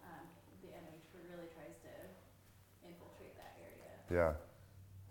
um, 0.07 0.23
the 0.63 0.71
enemy 0.71 1.03
really 1.27 1.51
tries 1.51 1.75
to 1.83 1.91
infiltrate 2.87 3.35
that 3.41 3.59
area. 3.59 3.91
Yeah, 4.13 4.35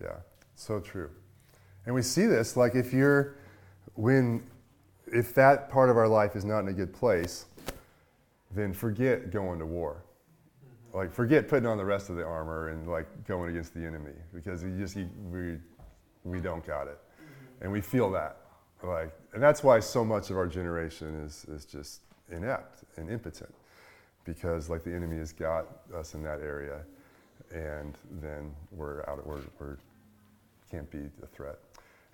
yeah, 0.02 0.18
so 0.56 0.80
true. 0.80 1.10
And 1.86 1.96
we 1.96 2.02
see 2.02 2.26
this 2.26 2.56
like 2.58 2.76
if 2.76 2.94
you're, 2.94 3.36
when, 3.96 4.44
if 5.08 5.34
that 5.34 5.70
part 5.70 5.90
of 5.90 5.98
our 5.98 6.08
life 6.08 6.36
is 6.36 6.46
not 6.46 6.60
in 6.60 6.68
a 6.70 6.74
good 6.74 6.94
place, 6.94 7.46
then 8.52 8.74
forget 8.74 9.32
going 9.32 9.60
to 9.60 9.66
war. 9.66 10.04
Like 10.94 11.12
forget 11.12 11.50
putting 11.50 11.68
on 11.68 11.78
the 11.78 11.84
rest 11.84 12.10
of 12.10 12.16
the 12.16 12.24
armor 12.24 12.70
and 12.70 12.88
like 12.88 13.06
going 13.28 13.50
against 13.50 13.74
the 13.74 13.86
enemy 13.86 14.14
because 14.34 14.64
you 14.64 14.78
just 14.78 14.96
we 15.30 15.58
we 16.24 16.40
don't 16.40 16.66
got 16.66 16.88
it, 16.88 16.98
and 17.60 17.70
we 17.70 17.82
feel 17.82 18.10
that 18.12 18.38
like 18.82 19.12
and 19.34 19.44
that's 19.44 19.62
why 19.62 19.80
so 19.80 20.06
much 20.06 20.30
of 20.30 20.38
our 20.38 20.48
generation 20.48 21.22
is 21.26 21.46
is 21.50 21.66
just 21.66 22.02
inept 22.32 22.84
and 22.96 23.10
impotent 23.10 23.54
because 24.24 24.70
like 24.70 24.84
the 24.84 24.94
enemy 24.94 25.18
has 25.18 25.34
got 25.34 25.66
us 25.94 26.14
in 26.14 26.24
that 26.24 26.40
area 26.40 26.80
and 27.54 27.98
then 28.22 28.54
we're 28.72 29.02
out 29.10 29.26
we're, 29.28 29.42
we're 29.60 29.78
can't 30.72 30.90
be 30.90 31.10
a 31.22 31.28
threat. 31.28 31.60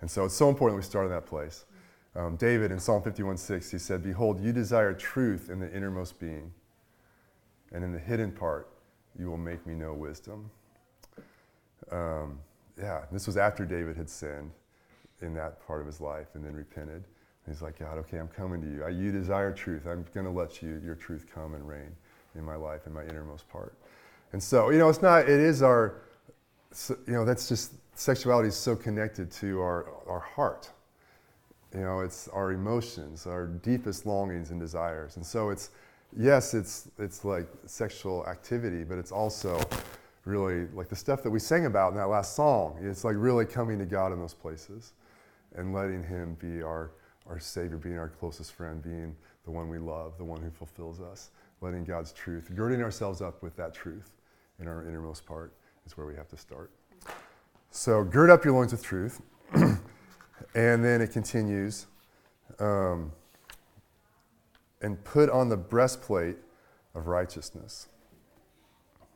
And 0.00 0.10
so 0.10 0.24
it's 0.24 0.34
so 0.34 0.48
important 0.48 0.76
we 0.76 0.82
start 0.82 1.06
in 1.06 1.12
that 1.12 1.26
place 1.26 1.64
um, 2.14 2.36
david 2.36 2.70
in 2.70 2.78
psalm 2.78 3.02
51 3.02 3.36
6 3.36 3.70
he 3.70 3.78
said 3.78 4.02
behold 4.02 4.42
you 4.42 4.52
desire 4.52 4.92
truth 4.92 5.50
in 5.50 5.58
the 5.60 5.72
innermost 5.74 6.18
being 6.18 6.52
and 7.72 7.82
in 7.82 7.92
the 7.92 7.98
hidden 7.98 8.30
part 8.30 8.68
you 9.18 9.28
will 9.28 9.38
make 9.38 9.66
me 9.66 9.74
know 9.74 9.92
wisdom. 9.92 10.50
Um, 11.90 12.38
yeah 12.78 13.02
this 13.10 13.26
was 13.26 13.36
after 13.36 13.64
david 13.64 13.96
had 13.96 14.08
sinned 14.08 14.50
in 15.20 15.34
that 15.34 15.64
part 15.66 15.80
of 15.80 15.86
his 15.86 16.00
life 16.00 16.28
and 16.34 16.44
then 16.44 16.54
repented. 16.54 17.04
He's 17.46 17.60
like 17.62 17.78
god 17.78 17.98
okay 17.98 18.18
i'm 18.18 18.28
coming 18.28 18.60
to 18.62 18.68
you. 18.68 18.84
I, 18.84 18.90
you 18.90 19.12
desire 19.12 19.52
truth. 19.52 19.86
I'm 19.86 20.04
going 20.14 20.26
to 20.26 20.32
let 20.32 20.62
you 20.62 20.80
your 20.84 20.94
truth 20.94 21.26
come 21.32 21.54
and 21.54 21.66
reign 21.66 21.94
in 22.34 22.44
my 22.44 22.56
life 22.56 22.86
in 22.86 22.92
my 22.92 23.02
innermost 23.02 23.48
part. 23.48 23.74
And 24.32 24.42
so 24.42 24.70
you 24.70 24.78
know 24.78 24.88
it's 24.88 25.02
not 25.02 25.28
it 25.28 25.40
is 25.40 25.62
our, 25.62 26.02
you 27.06 27.12
know 27.12 27.24
that's 27.24 27.48
just 27.48 27.72
sexuality 27.94 28.48
is 28.48 28.56
so 28.56 28.74
connected 28.74 29.30
to 29.30 29.60
our 29.60 29.86
our 30.06 30.20
heart 30.20 30.70
you 31.74 31.80
know 31.80 32.00
it's 32.00 32.28
our 32.28 32.52
emotions 32.52 33.26
our 33.26 33.46
deepest 33.46 34.06
longings 34.06 34.50
and 34.50 34.60
desires. 34.60 35.16
And 35.16 35.24
so 35.24 35.50
it's 35.50 35.70
yes 36.16 36.54
it's 36.54 36.88
it's 36.98 37.24
like 37.24 37.46
sexual 37.66 38.26
activity 38.26 38.84
but 38.84 38.98
it's 38.98 39.12
also 39.12 39.60
really 40.24 40.66
like 40.74 40.88
the 40.88 40.96
stuff 40.96 41.22
that 41.22 41.30
we 41.30 41.38
sang 41.38 41.66
about 41.66 41.92
in 41.92 41.98
that 41.98 42.08
last 42.08 42.36
song. 42.36 42.78
It's 42.80 43.04
like 43.04 43.16
really 43.18 43.46
coming 43.46 43.78
to 43.78 43.86
god 43.86 44.12
in 44.12 44.18
those 44.18 44.34
places 44.34 44.92
and 45.54 45.72
letting 45.74 46.02
him 46.02 46.36
be 46.40 46.62
our 46.62 46.92
our 47.28 47.38
savior 47.38 47.76
being 47.76 47.98
our 47.98 48.08
closest 48.08 48.52
friend 48.52 48.82
being 48.82 49.14
the 49.44 49.50
one 49.50 49.68
we 49.68 49.78
love 49.78 50.16
the 50.18 50.24
one 50.24 50.40
who 50.40 50.50
fulfills 50.50 51.00
us 51.00 51.30
letting 51.60 51.84
god's 51.84 52.12
truth 52.12 52.50
girding 52.54 52.82
ourselves 52.82 53.20
up 53.20 53.42
with 53.42 53.54
that 53.56 53.72
truth 53.72 54.12
in 54.60 54.68
our 54.68 54.86
innermost 54.86 55.26
part 55.26 55.52
is 55.86 55.96
where 55.96 56.06
we 56.06 56.14
have 56.14 56.28
to 56.28 56.36
start. 56.36 56.70
So 57.70 58.04
gird 58.04 58.30
up 58.30 58.44
your 58.44 58.54
loins 58.54 58.72
with 58.72 58.82
truth 58.82 59.20
and 60.54 60.84
then 60.84 61.00
it 61.00 61.12
continues 61.12 61.86
um, 62.58 63.12
and 64.80 65.02
put 65.04 65.30
on 65.30 65.48
the 65.48 65.56
breastplate 65.56 66.36
of 66.94 67.06
righteousness. 67.06 67.88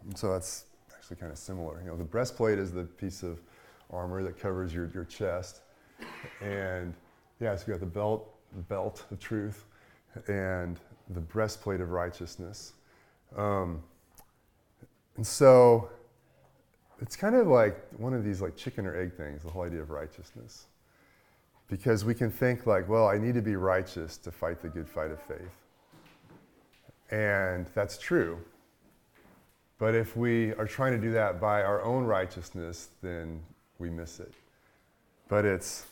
And 0.05 0.17
so 0.17 0.33
that's 0.33 0.67
actually 0.95 1.17
kind 1.17 1.33
of 1.33 1.39
similar. 1.39 1.81
You 1.81 1.89
know, 1.89 1.97
the 1.97 2.05
breastplate 2.05 2.59
is 2.59 2.73
the 2.73 2.85
piece 2.85 3.23
of 3.23 3.41
armor 3.91 4.23
that 4.23 4.39
covers 4.39 4.73
your, 4.73 4.91
your 4.95 5.05
chest. 5.05 5.61
And 6.41 6.95
yeah, 7.41 7.55
so 7.57 7.65
you 7.67 7.73
got 7.73 7.81
the 7.81 7.87
belt, 7.87 8.35
the 8.55 8.63
belt 8.63 9.05
of 9.11 9.19
truth. 9.19 9.65
And 10.29 10.81
the 11.11 11.21
breastplate 11.21 11.81
of 11.81 11.91
righteousness. 11.91 12.73
Um, 13.37 13.83
and 15.17 15.27
so 15.27 15.91
it's 17.01 17.17
kind 17.17 17.35
of 17.35 17.47
like 17.47 17.87
one 17.99 18.15
of 18.15 18.25
these 18.25 18.41
like 18.41 18.57
chicken 18.57 18.87
or 18.87 18.97
egg 18.97 19.15
things, 19.15 19.43
the 19.43 19.51
whole 19.51 19.63
idea 19.63 19.81
of 19.81 19.91
righteousness. 19.91 20.67
Because 21.69 22.05
we 22.05 22.15
can 22.15 22.31
think 22.31 22.67
like, 22.67 22.89
well, 22.89 23.09
I 23.09 23.19
need 23.19 23.35
to 23.35 23.43
be 23.43 23.57
righteous 23.57 24.17
to 24.19 24.31
fight 24.31 24.63
the 24.63 24.69
good 24.69 24.89
fight 24.89 25.11
of 25.11 25.21
faith. 25.23 25.41
And 27.11 27.67
that's 27.75 27.99
true. 27.99 28.39
But 29.79 29.95
if 29.95 30.17
we 30.17 30.55
are 30.55 30.67
trying 30.67 30.93
to 30.93 30.99
do 30.99 31.13
that 31.13 31.41
by 31.41 31.63
our 31.63 31.83
own 31.83 32.05
righteousness, 32.05 32.89
then 33.03 33.43
we 33.79 33.91
miss 33.91 34.21
it. 34.21 34.33
But 35.29 35.45
it's 35.45 35.87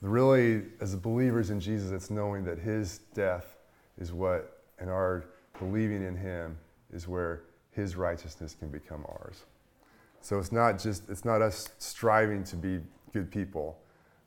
really, 0.00 0.62
as 0.80 0.94
believers 0.96 1.50
in 1.50 1.60
Jesus, 1.60 1.90
it's 1.90 2.10
knowing 2.10 2.44
that 2.44 2.58
his 2.58 2.98
death 3.14 3.56
is 3.98 4.12
what, 4.12 4.62
and 4.78 4.90
our 4.90 5.24
believing 5.58 6.02
in 6.02 6.16
him 6.16 6.56
is 6.92 7.08
where 7.08 7.42
his 7.72 7.96
righteousness 7.96 8.54
can 8.58 8.68
become 8.68 9.04
ours. 9.08 9.44
So 10.20 10.38
it's 10.38 10.52
not 10.52 10.78
just, 10.78 11.08
it's 11.08 11.24
not 11.24 11.42
us 11.42 11.70
striving 11.78 12.44
to 12.44 12.56
be 12.56 12.80
good 13.12 13.30
people, 13.30 13.78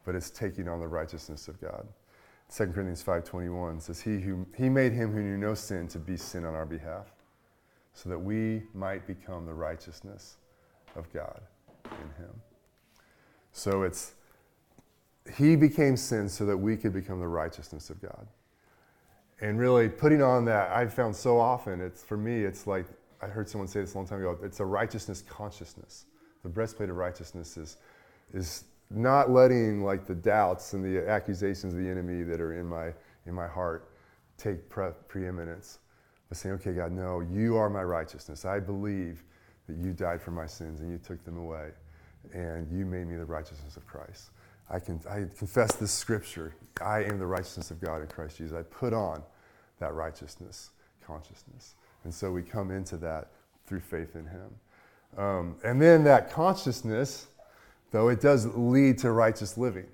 but 0.06 0.16
it's 0.16 0.30
taking 0.30 0.68
on 0.68 0.80
the 0.80 0.88
righteousness 0.88 1.48
of 1.48 1.60
God. 1.62 1.88
2 2.56 2.68
Corinthians 2.68 3.04
5.21 3.04 3.82
says, 3.82 4.02
he, 4.02 4.20
who, 4.20 4.46
he 4.56 4.70
made 4.70 4.94
him 4.94 5.12
who 5.12 5.22
knew 5.22 5.38
no 5.38 5.54
sin 5.54 5.88
to 5.88 6.00
be 6.00 6.18
sin 6.18 6.46
on 6.46 6.54
our 6.54 6.66
behalf, 6.66 7.08
so 7.94 8.10
that 8.10 8.20
we 8.20 8.64
might 8.74 9.08
become 9.08 9.46
the 9.46 9.54
righteousness 9.54 10.38
of 10.96 11.12
God 11.14 11.42
in 11.86 12.24
him. 12.24 12.34
So 13.52 13.84
it's, 13.84 14.14
he 15.36 15.56
became 15.56 15.96
sin 15.96 16.28
so 16.28 16.46
that 16.46 16.58
we 16.58 16.76
could 16.76 16.94
become 16.94 17.20
the 17.20 17.28
righteousness 17.28 17.90
of 17.90 18.02
God. 18.02 18.28
And 19.42 19.60
really 19.60 19.90
putting 19.90 20.22
on 20.22 20.46
that, 20.46 20.72
I've 20.72 20.94
found 20.94 21.16
so 21.16 21.40
often, 21.40 21.82
it's 21.82 22.04
for 22.04 22.18
me, 22.18 22.44
it's 22.44 22.68
like 22.68 22.86
I 23.22 23.28
heard 23.28 23.48
someone 23.48 23.68
say 23.68 23.80
this 23.80 23.94
a 23.94 23.98
long 23.98 24.08
time 24.08 24.20
ago, 24.20 24.38
it's 24.44 24.60
a 24.60 24.66
righteousness 24.66 25.24
consciousness. 25.28 26.06
The 26.44 26.50
breastplate 26.50 26.90
of 26.90 26.98
righteousness 26.98 27.58
is, 27.58 27.78
is 28.34 28.66
not 28.94 29.30
letting 29.30 29.84
like 29.84 30.06
the 30.06 30.16
doubts 30.16 30.74
and 30.74 30.84
the 30.84 31.08
accusations 31.10 31.74
of 31.74 31.80
the 31.80 31.90
enemy 31.90 32.24
that 32.24 32.40
are 32.40 32.60
in 32.60 32.66
my, 32.66 32.94
in 33.26 33.34
my 33.34 33.48
heart 33.48 33.90
take 34.38 34.70
pre- 34.70 34.92
preeminence, 35.08 35.80
but 36.30 36.38
saying, 36.38 36.56
okay, 36.56 36.74
God, 36.74 36.92
no, 36.92 37.22
you 37.22 37.56
are 37.56 37.70
my 37.70 37.84
righteousness. 37.84 38.46
I 38.46 38.60
believe 38.60 39.24
that 39.68 39.78
you 39.78 39.94
died 39.94 40.22
for 40.22 40.32
my 40.32 40.46
sins 40.46 40.82
and 40.82 40.92
you 40.92 40.98
took 40.98 41.24
them 41.24 41.38
away, 41.38 41.70
and 42.34 42.70
you 42.72 42.86
made 42.86 43.08
me 43.08 43.16
the 43.16 43.26
righteousness 43.26 43.78
of 43.78 43.86
Christ. 43.88 44.32
I, 44.70 44.80
can, 44.80 45.00
I 45.10 45.26
confess 45.38 45.76
this 45.76 45.92
scripture. 45.92 46.56
I 46.82 47.04
am 47.04 47.20
the 47.20 47.26
righteousness 47.26 47.72
of 47.72 47.80
God 47.80 48.02
in 48.02 48.08
Christ 48.08 48.38
Jesus. 48.38 48.58
I 48.58 48.64
put 48.64 48.94
on 48.94 49.22
that 49.80 49.94
righteousness 49.94 50.72
consciousness. 51.06 51.76
And 52.04 52.14
so 52.14 52.32
we 52.32 52.42
come 52.42 52.72
into 52.72 52.98
that 52.98 53.32
through 53.66 53.82
faith 53.82 54.16
in 54.16 54.26
Him. 54.26 54.50
Um, 55.18 55.56
and 55.64 55.82
then 55.82 56.04
that 56.06 56.32
consciousness, 56.32 57.28
though, 57.94 58.10
it 58.10 58.20
does 58.20 58.48
lead 58.48 58.98
to 58.98 59.12
righteous 59.12 59.58
living. 59.58 59.86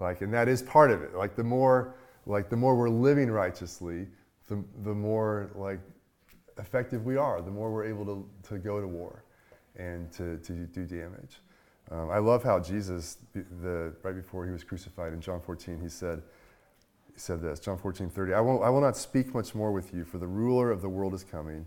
Like, 0.00 0.22
and 0.22 0.34
that 0.34 0.48
is 0.48 0.62
part 0.62 0.90
of 0.90 1.02
it. 1.02 1.14
Like 1.14 1.36
the 1.36 1.44
more, 1.44 1.94
like 2.26 2.48
the 2.48 2.56
more 2.56 2.74
we're 2.74 2.88
living 2.88 3.30
righteously, 3.30 4.08
the, 4.48 4.64
the 4.82 4.94
more 4.94 5.50
like 5.54 5.78
effective 6.58 7.04
we 7.04 7.16
are, 7.16 7.40
the 7.40 7.50
more 7.50 7.70
we're 7.70 7.84
able 7.84 8.04
to, 8.06 8.28
to 8.48 8.58
go 8.58 8.80
to 8.80 8.88
war 8.88 9.22
and 9.76 10.10
to, 10.12 10.38
to 10.38 10.52
do 10.52 10.84
damage. 10.84 11.38
Um, 11.90 12.10
I 12.10 12.18
love 12.18 12.42
how 12.42 12.58
Jesus, 12.58 13.18
the, 13.34 13.94
right 14.02 14.16
before 14.16 14.46
he 14.46 14.52
was 14.52 14.64
crucified 14.64 15.12
in 15.12 15.20
John 15.20 15.40
14, 15.40 15.80
he 15.80 15.88
said, 15.88 16.22
he 17.12 17.18
said 17.20 17.42
this, 17.42 17.60
John 17.60 17.76
14, 17.76 18.08
30, 18.08 18.32
I, 18.32 18.40
won't, 18.40 18.62
I 18.62 18.70
will 18.70 18.80
not 18.80 18.96
speak 18.96 19.34
much 19.34 19.54
more 19.54 19.70
with 19.70 19.92
you, 19.92 20.04
for 20.04 20.16
the 20.16 20.26
ruler 20.26 20.70
of 20.70 20.80
the 20.80 20.88
world 20.88 21.12
is 21.12 21.24
coming, 21.24 21.66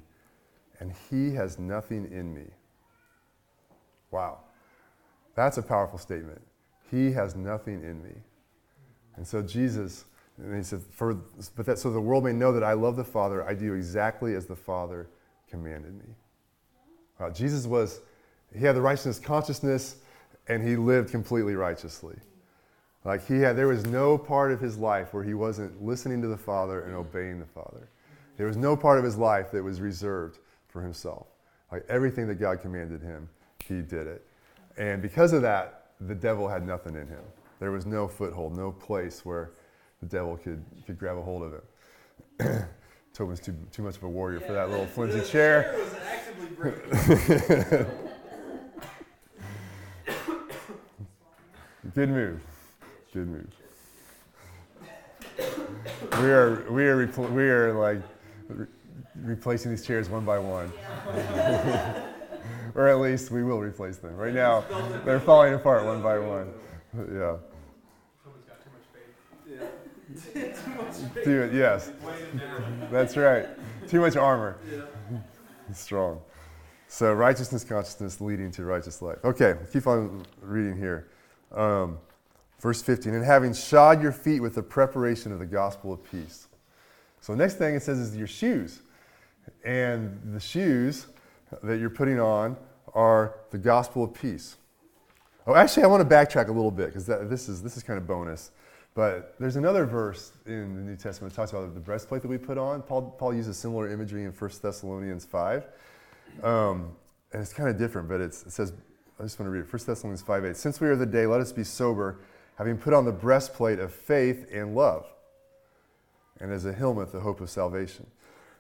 and 0.80 0.92
he 1.10 1.36
has 1.36 1.60
nothing 1.60 2.12
in 2.12 2.34
me. 2.34 2.46
Wow. 4.10 4.40
That's 5.36 5.58
a 5.58 5.62
powerful 5.62 6.00
statement. 6.00 6.42
He 6.90 7.12
has 7.12 7.36
nothing 7.36 7.84
in 7.84 8.02
me. 8.02 8.14
And 9.16 9.28
so 9.28 9.42
Jesus, 9.42 10.06
and 10.38 10.56
he 10.56 10.64
said, 10.64 10.82
for, 10.82 11.14
but 11.56 11.66
that 11.66 11.80
so 11.80 11.92
the 11.92 12.02
world 12.02 12.24
may 12.24 12.34
know 12.34 12.52
that 12.52 12.64
I 12.64 12.74
love 12.74 12.96
the 12.96 13.04
Father, 13.04 13.48
I 13.48 13.54
do 13.54 13.74
exactly 13.74 14.36
as 14.36 14.46
the 14.46 14.56
Father 14.56 15.08
commanded 15.50 15.94
me. 15.94 16.16
Wow, 17.20 17.30
Jesus 17.30 17.66
was, 17.66 18.02
he 18.54 18.66
had 18.66 18.76
the 18.76 18.82
righteousness 18.82 19.20
consciousness, 19.20 19.98
and 20.48 20.66
he 20.66 20.76
lived 20.76 21.12
completely 21.12 21.56
righteously. 21.56 22.16
Like 23.04 23.26
he 23.26 23.40
had, 23.40 23.56
there 23.56 23.68
was 23.68 23.86
no 23.86 24.18
part 24.18 24.52
of 24.52 24.60
his 24.60 24.78
life 24.78 25.14
where 25.14 25.24
he 25.24 25.34
wasn't 25.34 25.84
listening 25.84 26.22
to 26.24 26.28
the 26.28 26.38
Father 26.38 26.82
and 26.82 26.96
obeying 26.96 27.40
the 27.40 27.46
Father. 27.46 27.90
There 28.38 28.48
was 28.48 28.58
no 28.58 28.76
part 28.76 28.98
of 28.98 29.06
his 29.06 29.16
life 29.16 29.52
that 29.52 29.64
was 29.64 29.80
reserved 29.80 30.40
for 30.68 30.82
himself. 30.82 31.28
Like 31.72 31.86
everything 31.88 32.28
that 32.28 32.36
God 32.36 32.62
commanded 32.62 33.02
him, 33.02 33.30
he 33.66 33.82
did 33.82 34.08
it. 34.08 34.26
And 34.78 35.02
because 35.02 35.34
of 35.34 35.42
that, 35.42 35.92
the 36.02 36.16
devil 36.16 36.48
had 36.48 36.66
nothing 36.66 36.96
in 36.96 37.08
him. 37.08 37.24
There 37.60 37.72
was 37.72 37.86
no 37.86 38.08
foothold, 38.08 38.58
no 38.58 38.72
place 38.72 39.24
where 39.26 39.52
the 40.02 40.08
devil 40.08 40.38
could, 40.38 40.64
could 40.86 41.00
grab 41.00 41.18
a 41.18 41.22
hold 41.22 41.44
of 41.44 41.54
him. 41.54 41.62
Tobin's 43.14 43.40
too, 43.40 43.56
too 43.72 43.82
much 43.82 43.96
of 43.96 44.04
a 44.04 44.10
warrior 44.10 44.42
yeah, 44.42 44.48
for 44.48 44.54
that 44.54 44.70
little 44.70 44.86
flimsy 44.86 45.22
chair. 45.22 45.74
Good 51.94 52.10
move. 52.10 52.42
Good 53.14 53.28
move. 53.28 53.48
We 56.20 56.32
are, 56.32 56.66
we 56.70 56.86
are, 56.86 57.08
repl- 57.08 57.32
we 57.32 57.44
are 57.44 57.74
like 57.74 58.02
re- 58.50 58.68
replacing 59.16 59.72
these 59.72 59.86
chairs 59.86 60.10
one 60.10 60.26
by 60.26 60.40
one. 60.40 60.74
or 62.80 62.88
at 62.88 63.00
least 63.00 63.32
we 63.32 63.44
will 63.44 63.60
replace 63.60 63.98
them. 63.98 64.16
Right 64.16 64.34
now, 64.34 64.66
they're 65.06 65.20
falling 65.20 65.54
apart 65.54 65.86
one 65.86 66.02
by 66.02 66.20
one. 66.20 66.54
Yeah. 67.14 67.36
Too, 71.24 71.42
much. 71.42 71.54
yes. 71.54 71.92
That's 72.90 73.18
right. 73.18 73.48
Too 73.86 74.00
much 74.00 74.16
armor. 74.16 74.58
Strong. 75.74 76.22
So 76.88 77.12
righteousness, 77.12 77.66
consciousness 77.66 78.22
leading 78.22 78.50
to 78.52 78.64
righteous 78.64 79.02
life. 79.02 79.18
Okay, 79.26 79.56
keep 79.74 79.88
on 79.88 80.24
reading 80.42 80.78
here. 80.78 81.10
Um, 81.54 81.98
verse 82.62 82.82
15, 82.82 83.14
and 83.14 83.26
having 83.26 83.54
shod 83.54 84.02
your 84.02 84.14
feet 84.14 84.40
with 84.40 84.56
the 84.56 84.64
preparation 84.64 85.34
of 85.34 85.40
the 85.40 85.46
gospel 85.46 85.92
of 85.92 86.02
peace. 86.10 86.48
So 87.20 87.36
next 87.36 87.56
thing 87.56 87.76
it 87.76 87.84
says 87.84 88.00
is 88.00 88.16
your 88.16 88.28
shoes. 88.28 88.82
And 89.66 90.22
the 90.34 90.40
shoes 90.40 91.08
that 91.64 91.80
you're 91.80 91.90
putting 91.90 92.20
on 92.20 92.58
are 92.94 93.36
the 93.52 93.58
gospel 93.58 94.04
of 94.04 94.14
peace. 94.14 94.58
Oh, 95.48 95.56
actually, 95.56 95.84
I 95.84 95.88
want 95.88 96.08
to 96.08 96.16
backtrack 96.16 96.48
a 96.48 96.52
little 96.52 96.72
bit 96.72 96.88
because 96.88 97.06
this 97.06 97.50
is, 97.50 97.62
this 97.62 97.78
is 97.78 97.84
kind 97.84 97.98
of 97.98 98.08
bonus. 98.08 98.52
But 98.96 99.36
there's 99.40 99.58
another 99.58 99.86
verse 99.86 100.32
in 100.46 100.74
the 100.76 100.82
New 100.82 100.96
Testament 100.96 101.34
that 101.34 101.38
talks 101.38 101.52
about 101.52 101.74
the 101.74 101.80
breastplate 101.80 102.22
that 102.22 102.30
we 102.30 102.38
put 102.38 102.58
on. 102.58 102.82
Paul, 102.82 103.14
Paul 103.18 103.34
uses 103.34 103.58
similar 103.58 103.92
imagery 103.92 104.24
in 104.24 104.32
1 104.32 104.52
Thessalonians 104.62 105.26
5. 105.26 105.66
Um, 106.42 106.96
and 107.34 107.42
it's 107.42 107.54
kind 107.54 107.70
of 107.70 107.78
different, 107.78 108.08
but 108.08 108.22
it 108.22 108.34
says, 108.34 108.72
I 109.20 109.24
just 109.24 109.38
want 109.38 109.48
to 109.48 109.52
read 109.52 109.66
it 109.66 109.72
1 109.72 109.82
Thessalonians 109.86 110.22
5 110.22 110.46
8. 110.46 110.58
Since 110.58 110.80
we 110.80 110.88
are 110.88 110.96
the 110.96 111.06
day, 111.06 111.26
let 111.26 111.42
us 111.42 111.52
be 111.52 111.66
sober, 111.66 112.20
having 112.58 112.78
put 112.78 112.94
on 112.94 113.04
the 113.04 113.12
breastplate 113.12 113.80
of 113.80 113.94
faith 113.94 114.48
and 114.52 114.76
love, 114.76 115.06
and 116.40 116.52
as 116.52 116.66
a 116.66 116.74
helmet, 116.74 117.12
the 117.12 117.20
hope 117.20 117.42
of 117.42 117.50
salvation. 117.50 118.08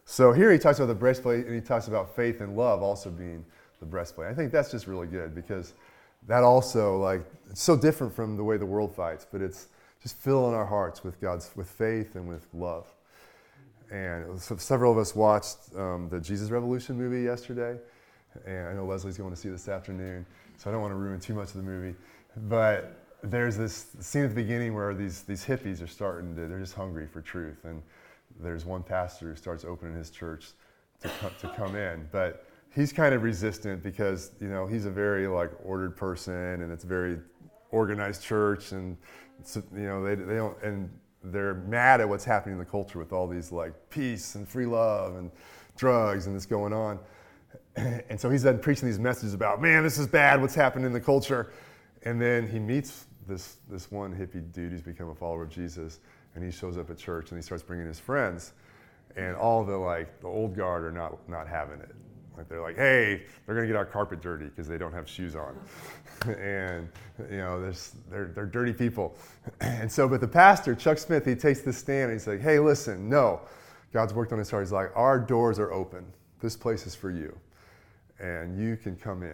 So 0.05 0.31
here 0.31 0.51
he 0.51 0.59
talks 0.59 0.77
about 0.77 0.87
the 0.87 0.95
breastplate, 0.95 1.45
and 1.45 1.55
he 1.55 1.61
talks 1.61 1.87
about 1.87 2.15
faith 2.15 2.39
and 2.39 2.55
love 2.55 2.81
also 2.83 3.09
being 3.09 3.43
the 3.79 3.85
breastplate. 3.85 4.29
I 4.29 4.33
think 4.35 4.51
that's 4.51 4.71
just 4.71 4.87
really 4.87 5.07
good 5.07 5.33
because 5.33 5.73
that 6.27 6.43
also, 6.43 6.97
like, 6.97 7.21
it's 7.49 7.61
so 7.61 7.75
different 7.75 8.15
from 8.15 8.37
the 8.37 8.43
way 8.43 8.57
the 8.57 8.65
world 8.65 8.95
fights, 8.95 9.25
but 9.29 9.41
it's 9.41 9.67
just 10.01 10.17
filling 10.17 10.53
our 10.53 10.65
hearts 10.65 11.03
with 11.03 11.19
God's 11.19 11.49
with 11.55 11.69
faith 11.69 12.15
and 12.15 12.27
with 12.27 12.47
love. 12.53 12.87
And 13.91 14.39
so 14.39 14.55
several 14.57 14.91
of 14.91 14.97
us 14.97 15.15
watched 15.15 15.57
um, 15.75 16.07
the 16.09 16.19
Jesus 16.19 16.51
Revolution 16.51 16.97
movie 16.97 17.23
yesterday, 17.23 17.79
and 18.45 18.67
I 18.67 18.73
know 18.73 18.85
Leslie's 18.85 19.17
going 19.17 19.31
to 19.31 19.35
see 19.35 19.49
this 19.49 19.67
afternoon, 19.67 20.25
so 20.57 20.69
I 20.69 20.73
don't 20.73 20.81
want 20.81 20.91
to 20.91 20.97
ruin 20.97 21.19
too 21.19 21.33
much 21.33 21.49
of 21.49 21.55
the 21.55 21.63
movie. 21.63 21.95
But 22.47 22.99
there's 23.23 23.57
this 23.57 23.87
scene 23.99 24.23
at 24.23 24.29
the 24.29 24.35
beginning 24.35 24.75
where 24.75 24.93
these, 24.93 25.23
these 25.23 25.43
hippies 25.43 25.81
are 25.81 25.87
starting 25.87 26.35
to, 26.35 26.47
they're 26.47 26.59
just 26.59 26.75
hungry 26.75 27.07
for 27.07 27.21
truth. 27.21 27.63
And 27.63 27.81
there's 28.39 28.65
one 28.65 28.83
pastor 28.83 29.29
who 29.29 29.35
starts 29.35 29.63
opening 29.63 29.95
his 29.95 30.09
church 30.09 30.51
to, 31.01 31.09
to 31.39 31.53
come 31.55 31.75
in. 31.75 32.07
But 32.11 32.45
he's 32.73 32.91
kind 32.91 33.13
of 33.15 33.23
resistant 33.23 33.81
because, 33.81 34.31
you 34.39 34.47
know, 34.47 34.65
he's 34.65 34.85
a 34.85 34.91
very 34.91 35.27
like 35.27 35.51
ordered 35.63 35.95
person 35.95 36.61
and 36.61 36.71
it's 36.71 36.83
a 36.83 36.87
very 36.87 37.19
organized 37.71 38.23
church. 38.23 38.71
And 38.71 38.97
you 39.55 39.83
know, 39.83 40.03
they, 40.03 40.15
they 40.15 40.35
don't, 40.35 40.61
and 40.61 40.89
they're 41.23 41.55
mad 41.55 42.01
at 42.01 42.07
what's 42.07 42.25
happening 42.25 42.53
in 42.53 42.59
the 42.59 42.65
culture 42.65 42.99
with 42.99 43.11
all 43.11 43.27
these 43.27 43.51
like 43.51 43.73
peace 43.89 44.35
and 44.35 44.47
free 44.47 44.65
love 44.65 45.15
and 45.15 45.31
drugs 45.75 46.27
and 46.27 46.35
this 46.35 46.45
going 46.45 46.73
on. 46.73 46.99
And 48.09 48.19
so 48.19 48.29
he's 48.29 48.43
then 48.43 48.59
preaching 48.59 48.87
these 48.87 48.99
messages 48.99 49.33
about, 49.33 49.61
man, 49.61 49.83
this 49.83 49.97
is 49.97 50.07
bad, 50.07 50.39
what's 50.39 50.55
happening 50.55 50.85
in 50.85 50.93
the 50.93 51.01
culture. 51.01 51.51
And 52.03 52.21
then 52.21 52.47
he 52.47 52.57
meets 52.57 53.07
this, 53.27 53.57
this 53.69 53.91
one 53.91 54.13
hippie 54.15 54.49
dude 54.53 54.71
who's 54.71 54.81
become 54.81 55.09
a 55.09 55.15
follower 55.15 55.43
of 55.43 55.49
Jesus, 55.49 55.99
and 56.35 56.43
he 56.43 56.51
shows 56.51 56.77
up 56.77 56.89
at 56.89 56.97
church 56.97 57.31
and 57.31 57.39
he 57.39 57.43
starts 57.43 57.63
bringing 57.63 57.87
his 57.87 57.99
friends. 57.99 58.53
and 59.15 59.35
all 59.35 59.63
the 59.63 59.77
like 59.77 60.19
the 60.21 60.27
old 60.27 60.55
guard 60.55 60.83
are 60.85 60.91
not 60.91 61.27
not 61.29 61.47
having 61.47 61.79
it. 61.81 61.95
Like 62.37 62.49
they're 62.49 62.61
like, 62.61 62.77
hey, 62.77 63.23
they're 63.45 63.55
gonna 63.55 63.67
get 63.67 63.77
our 63.77 63.85
carpet 63.85 64.21
dirty 64.21 64.45
because 64.45 64.67
they 64.67 64.77
don't 64.77 64.93
have 64.93 65.09
shoes 65.09 65.35
on, 65.35 65.57
and 66.37 66.89
you 67.31 67.37
know, 67.37 67.71
they're 68.09 68.31
they're 68.35 68.45
dirty 68.45 68.73
people. 68.73 69.17
and 69.61 69.91
so, 69.91 70.07
but 70.09 70.21
the 70.21 70.27
pastor 70.27 70.75
Chuck 70.75 70.97
Smith, 70.97 71.25
he 71.25 71.35
takes 71.35 71.61
the 71.61 71.73
stand 71.73 72.11
and 72.11 72.13
he's 72.13 72.27
like, 72.27 72.41
hey, 72.41 72.59
listen, 72.59 73.09
no, 73.09 73.41
God's 73.93 74.13
worked 74.13 74.33
on 74.33 74.39
his 74.39 74.51
heart. 74.51 74.65
He's 74.65 74.73
like, 74.73 74.91
our 74.95 75.19
doors 75.19 75.59
are 75.59 75.71
open. 75.73 76.05
This 76.41 76.57
place 76.57 76.85
is 76.87 76.95
for 76.95 77.11
you, 77.11 77.37
and 78.19 78.59
you 78.59 78.77
can 78.77 78.95
come 78.97 79.23
in, 79.23 79.29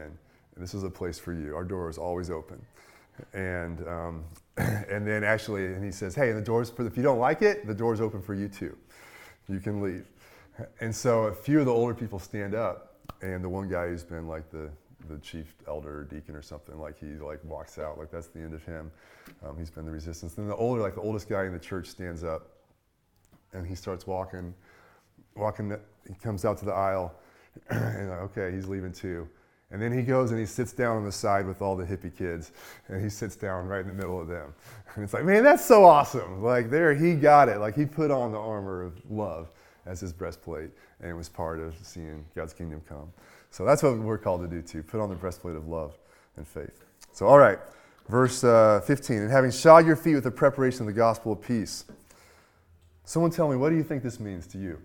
and 0.56 0.64
this 0.64 0.74
is 0.76 0.84
a 0.84 0.90
place 0.92 1.20
for 1.20 1.34
you. 1.34 1.56
Our 1.56 1.64
door 1.66 1.90
is 1.90 1.98
always 1.98 2.30
open. 2.30 2.62
And 3.34 3.88
um, 3.88 4.24
and 4.90 5.08
then 5.08 5.24
actually, 5.24 5.66
and 5.66 5.84
he 5.84 5.92
says, 5.92 6.16
hey, 6.16 6.30
and 6.30 6.38
the 6.38 6.44
doors 6.44 6.70
for 6.70 6.86
if 6.86 6.98
you 6.98 7.04
don't 7.04 7.20
like 7.20 7.42
it, 7.42 7.66
the 7.66 7.74
door's 7.74 8.02
open 8.02 8.22
for 8.22 8.34
you 8.34 8.48
too. 8.48 8.78
You 9.48 9.60
can 9.60 9.82
leave. 9.82 10.06
And 10.80 10.96
so 10.96 11.24
a 11.24 11.34
few 11.34 11.60
of 11.60 11.66
the 11.66 11.72
older 11.72 11.94
people 11.94 12.20
stand 12.20 12.54
up 12.54 12.96
and 13.22 13.44
the 13.44 13.50
one 13.50 13.68
guy 13.68 13.88
who's 13.88 14.04
been 14.04 14.28
like 14.28 14.50
the 14.52 14.70
the 15.10 15.18
chief 15.18 15.56
elder 15.68 16.02
or 16.02 16.04
deacon 16.04 16.36
or 16.36 16.44
something 16.44 16.80
like 16.80 17.00
he 17.00 17.08
like 17.16 17.44
walks 17.44 17.80
out 17.80 17.98
like 17.98 18.12
that's 18.12 18.28
the 18.28 18.40
end 18.40 18.54
of 18.54 18.64
him 18.64 18.92
um, 19.44 19.58
he's 19.58 19.72
been 19.72 19.84
the 19.84 19.92
resistance 19.92 20.36
then 20.36 20.48
the 20.48 20.56
older 20.56 20.80
like 20.80 20.94
the 20.94 21.02
oldest 21.02 21.28
guy 21.28 21.46
in 21.46 21.52
the 21.52 21.60
church 21.60 21.88
stands 21.88 22.24
up 22.24 22.50
and 23.54 23.66
he 23.66 23.74
starts 23.74 24.06
walking 24.06 24.54
walking 25.36 25.76
he 26.08 26.14
comes 26.14 26.46
out 26.46 26.56
to 26.56 26.66
the 26.66 26.72
aisle 26.72 27.16
and 27.72 28.10
like, 28.12 28.20
okay 28.20 28.52
he's 28.52 28.68
leaving 28.68 28.92
too 28.92 29.28
and 29.72 29.82
then 29.82 29.92
he 29.92 30.02
goes 30.02 30.32
and 30.32 30.40
he 30.40 30.46
sits 30.46 30.74
down 30.74 30.98
on 30.98 31.06
the 31.06 31.12
side 31.12 31.46
with 31.46 31.62
all 31.62 31.76
the 31.76 31.86
hippie 31.86 32.16
kids 32.16 32.52
and 32.88 33.02
he 33.02 33.10
sits 33.10 33.36
down 33.36 33.68
right 33.68 33.82
in 33.82 33.88
the 33.88 33.94
middle 33.94 34.20
of 34.20 34.28
them 34.28 34.54
and 34.96 35.04
it's 35.04 35.14
like 35.14 35.26
man 35.26 35.44
that's 35.44 35.66
so 35.66 35.86
awesome 35.86 36.44
like 36.44 36.70
there 36.70 36.94
he 36.94 37.14
got 37.14 37.50
it 37.50 37.60
like 37.60 37.76
he 37.76 37.86
put 37.86 38.12
on 38.12 38.32
the 38.32 38.40
armor 38.40 38.84
of 38.84 38.94
love 39.10 39.52
as 39.86 40.00
his 40.00 40.14
breastplate 40.14 40.70
and 41.02 41.10
it 41.10 41.14
was 41.14 41.28
part 41.28 41.60
of 41.60 41.76
seeing 41.82 42.24
God's 42.36 42.54
kingdom 42.54 42.82
come. 42.88 43.12
So 43.50 43.66
that's 43.66 43.84
what 43.84 43.98
we're 43.98 44.18
called 44.18 44.42
to 44.42 44.48
do 44.48 44.62
too 44.62 44.84
put 44.84 45.00
on 45.00 45.10
the 45.10 45.16
breastplate 45.16 45.56
of 45.56 45.68
love 45.68 45.98
and 46.38 46.48
faith. 46.48 46.86
So, 47.12 47.28
all 47.28 47.40
right, 47.40 47.60
verse 48.08 48.44
uh, 48.44 48.82
15. 48.86 49.18
And 49.18 49.32
having 49.32 49.52
shod 49.52 49.86
your 49.86 49.96
feet 49.96 50.16
with 50.16 50.24
the 50.24 50.32
preparation 50.32 50.82
of 50.82 50.88
the 50.88 50.94
gospel 50.94 51.34
of 51.34 51.42
peace. 51.42 51.86
Someone 53.04 53.32
tell 53.32 53.50
me, 53.50 53.58
what 53.58 53.72
do 53.72 53.76
you 53.76 53.84
think 53.84 54.04
this 54.04 54.20
means 54.20 54.48
to 54.48 54.58
you? 54.58 54.80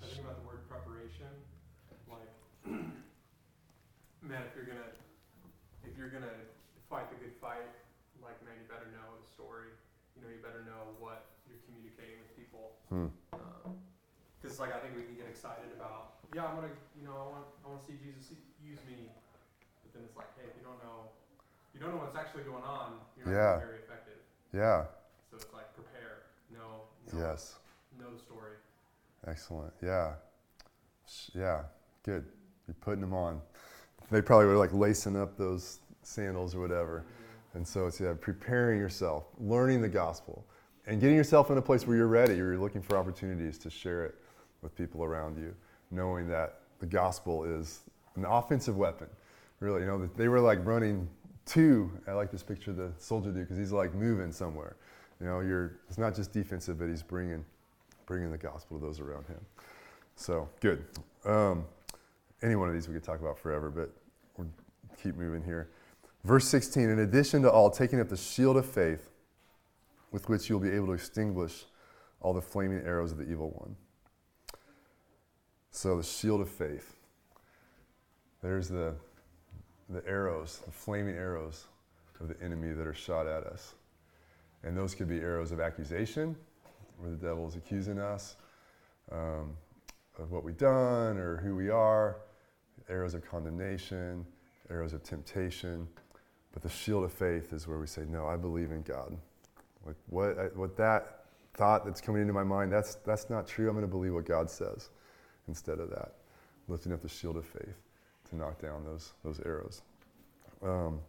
I 0.00 0.06
think 0.06 0.20
about 0.20 0.40
the 0.40 0.46
word 0.46 0.68
preparation, 0.68 1.26
like, 2.08 2.28
man, 4.22 4.42
if 4.46 4.54
you're 4.54 4.68
gonna, 4.68 4.92
if 5.82 5.98
you're 5.98 6.10
gonna 6.10 6.36
fight 6.88 7.10
the 7.10 7.16
good 7.16 7.34
fight, 7.40 7.66
like, 8.22 8.38
man, 8.44 8.54
you 8.60 8.68
better 8.68 8.86
know 8.92 9.18
the 9.18 9.26
story. 9.34 9.72
You 10.14 10.22
know, 10.22 10.30
you 10.30 10.38
better 10.44 10.62
know 10.62 10.94
what 11.00 11.32
because 12.92 14.56
hmm. 14.56 14.62
like 14.62 14.76
I 14.76 14.78
think 14.84 14.92
we 14.96 15.02
can 15.08 15.16
get 15.16 15.26
excited 15.28 15.72
about, 15.72 16.20
yeah, 16.36 16.44
I'm 16.44 16.56
gonna, 16.56 16.76
you 16.92 17.08
know, 17.08 17.16
I 17.16 17.24
want, 17.32 17.46
I 17.64 17.68
want 17.72 17.80
to 17.80 17.86
see 17.88 17.96
Jesus 17.96 18.36
use 18.60 18.78
me, 18.84 19.08
but 19.82 19.96
then 19.96 20.02
it's 20.04 20.16
like, 20.16 20.28
hey, 20.36 20.44
if 20.44 20.54
you 20.60 20.64
don't 20.64 20.76
know, 20.84 21.08
you 21.72 21.80
don't 21.80 21.96
know 21.96 22.04
what's 22.04 22.16
actually 22.16 22.44
going 22.44 22.64
on, 22.64 23.00
you're 23.16 23.32
not 23.32 23.32
yeah. 23.32 23.58
very 23.58 23.80
effective. 23.80 24.20
Yeah. 24.52 24.84
So 25.30 25.40
it's 25.40 25.48
like 25.54 25.72
prepare, 25.72 26.28
know, 26.52 26.84
know 27.08 27.28
yes, 27.28 27.56
know 27.98 28.12
the 28.12 28.20
story. 28.20 28.60
Excellent. 29.26 29.72
Yeah. 29.82 30.14
Yeah. 31.34 31.62
Good. 32.04 32.26
You're 32.66 32.74
putting 32.80 33.00
them 33.00 33.14
on. 33.14 33.40
They 34.10 34.20
probably 34.20 34.46
were 34.46 34.56
like 34.56 34.72
lacing 34.74 35.16
up 35.16 35.38
those 35.38 35.78
sandals 36.02 36.54
or 36.54 36.60
whatever. 36.60 37.04
Mm-hmm. 37.06 37.58
And 37.58 37.68
so 37.68 37.86
it's 37.86 38.00
yeah, 38.00 38.14
preparing 38.20 38.78
yourself, 38.78 39.24
learning 39.38 39.80
the 39.80 39.88
gospel 39.88 40.44
and 40.86 41.00
getting 41.00 41.16
yourself 41.16 41.50
in 41.50 41.58
a 41.58 41.62
place 41.62 41.86
where 41.86 41.96
you're 41.96 42.08
ready, 42.08 42.34
where 42.34 42.52
you're 42.52 42.58
looking 42.58 42.82
for 42.82 42.96
opportunities 42.96 43.58
to 43.58 43.70
share 43.70 44.04
it 44.04 44.14
with 44.62 44.74
people 44.76 45.04
around 45.04 45.38
you, 45.38 45.54
knowing 45.90 46.28
that 46.28 46.60
the 46.80 46.86
gospel 46.86 47.44
is 47.44 47.80
an 48.16 48.24
offensive 48.24 48.76
weapon. 48.76 49.08
Really, 49.60 49.82
you 49.82 49.86
know, 49.86 50.08
they 50.16 50.28
were 50.28 50.40
like 50.40 50.64
running 50.64 51.08
two. 51.46 51.90
I 52.08 52.12
like 52.12 52.30
this 52.30 52.42
picture 52.42 52.72
of 52.72 52.76
the 52.76 52.92
soldier 52.98 53.30
dude 53.30 53.44
because 53.44 53.58
he's 53.58 53.72
like 53.72 53.94
moving 53.94 54.32
somewhere. 54.32 54.76
You 55.20 55.26
know, 55.26 55.40
you're, 55.40 55.76
it's 55.88 55.98
not 55.98 56.16
just 56.16 56.32
defensive, 56.32 56.78
but 56.78 56.88
he's 56.88 57.02
bringing, 57.02 57.44
bringing 58.06 58.32
the 58.32 58.38
gospel 58.38 58.78
to 58.78 58.84
those 58.84 58.98
around 58.98 59.26
him. 59.26 59.40
So 60.16 60.48
good. 60.60 60.84
Um, 61.24 61.64
any 62.42 62.56
one 62.56 62.68
of 62.68 62.74
these 62.74 62.88
we 62.88 62.94
could 62.94 63.04
talk 63.04 63.20
about 63.20 63.38
forever, 63.38 63.70
but 63.70 63.90
we'll 64.36 64.48
keep 65.00 65.14
moving 65.14 65.44
here. 65.44 65.68
Verse 66.24 66.46
16, 66.46 66.88
in 66.88 66.98
addition 67.00 67.42
to 67.42 67.50
all, 67.50 67.70
taking 67.70 68.00
up 68.00 68.08
the 68.08 68.16
shield 68.16 68.56
of 68.56 68.66
faith 68.66 69.11
with 70.12 70.28
which 70.28 70.48
you'll 70.48 70.60
be 70.60 70.70
able 70.70 70.86
to 70.86 70.92
extinguish 70.92 71.64
all 72.20 72.32
the 72.32 72.40
flaming 72.40 72.82
arrows 72.86 73.10
of 73.10 73.18
the 73.18 73.24
evil 73.24 73.50
one. 73.50 73.74
So, 75.70 75.96
the 75.96 76.02
shield 76.02 76.42
of 76.42 76.50
faith. 76.50 76.94
There's 78.42 78.68
the, 78.68 78.94
the 79.88 80.06
arrows, 80.06 80.60
the 80.64 80.70
flaming 80.70 81.16
arrows 81.16 81.64
of 82.20 82.28
the 82.28 82.40
enemy 82.42 82.72
that 82.72 82.86
are 82.86 82.94
shot 82.94 83.26
at 83.26 83.44
us. 83.44 83.74
And 84.62 84.76
those 84.76 84.94
could 84.94 85.08
be 85.08 85.18
arrows 85.18 85.50
of 85.50 85.60
accusation, 85.60 86.36
where 86.98 87.10
the 87.10 87.16
devil 87.16 87.48
is 87.48 87.56
accusing 87.56 87.98
us 87.98 88.36
um, 89.10 89.56
of 90.18 90.30
what 90.30 90.44
we've 90.44 90.58
done 90.58 91.16
or 91.16 91.38
who 91.38 91.56
we 91.56 91.70
are, 91.70 92.18
arrows 92.88 93.14
of 93.14 93.24
condemnation, 93.28 94.26
arrows 94.70 94.92
of 94.92 95.02
temptation. 95.02 95.88
But 96.52 96.62
the 96.62 96.68
shield 96.68 97.02
of 97.04 97.12
faith 97.12 97.52
is 97.52 97.66
where 97.66 97.78
we 97.78 97.86
say, 97.86 98.02
No, 98.08 98.26
I 98.26 98.36
believe 98.36 98.70
in 98.70 98.82
God. 98.82 99.16
Like 99.86 99.96
what, 100.08 100.56
what 100.56 100.76
that 100.76 101.24
thought 101.54 101.84
that's 101.84 102.00
coming 102.00 102.22
into 102.22 102.32
my 102.32 102.44
mind, 102.44 102.72
that's, 102.72 102.96
that's 102.96 103.28
not 103.28 103.46
true. 103.46 103.68
I'm 103.68 103.74
going 103.74 103.84
to 103.84 103.90
believe 103.90 104.14
what 104.14 104.24
God 104.24 104.50
says 104.50 104.90
instead 105.48 105.78
of 105.78 105.90
that. 105.90 106.14
Lifting 106.68 106.92
up 106.92 107.02
the 107.02 107.08
shield 107.08 107.36
of 107.36 107.44
faith 107.44 107.76
to 108.30 108.36
knock 108.36 108.60
down 108.60 108.84
those, 108.84 109.12
those 109.24 109.40
arrows. 109.44 109.82
Um, 110.62 111.00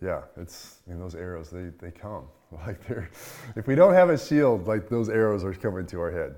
yeah, 0.00 0.22
it's, 0.36 0.80
mean, 0.86 0.98
those 0.98 1.14
arrows, 1.14 1.50
they, 1.50 1.70
they 1.80 1.90
come. 1.90 2.26
Like 2.64 2.86
they're, 2.86 3.10
if 3.56 3.66
we 3.66 3.74
don't 3.74 3.92
have 3.92 4.08
a 4.08 4.16
shield, 4.16 4.68
like 4.68 4.88
those 4.88 5.08
arrows 5.08 5.42
are 5.42 5.52
coming 5.52 5.84
to 5.86 6.00
our 6.00 6.12
head. 6.12 6.36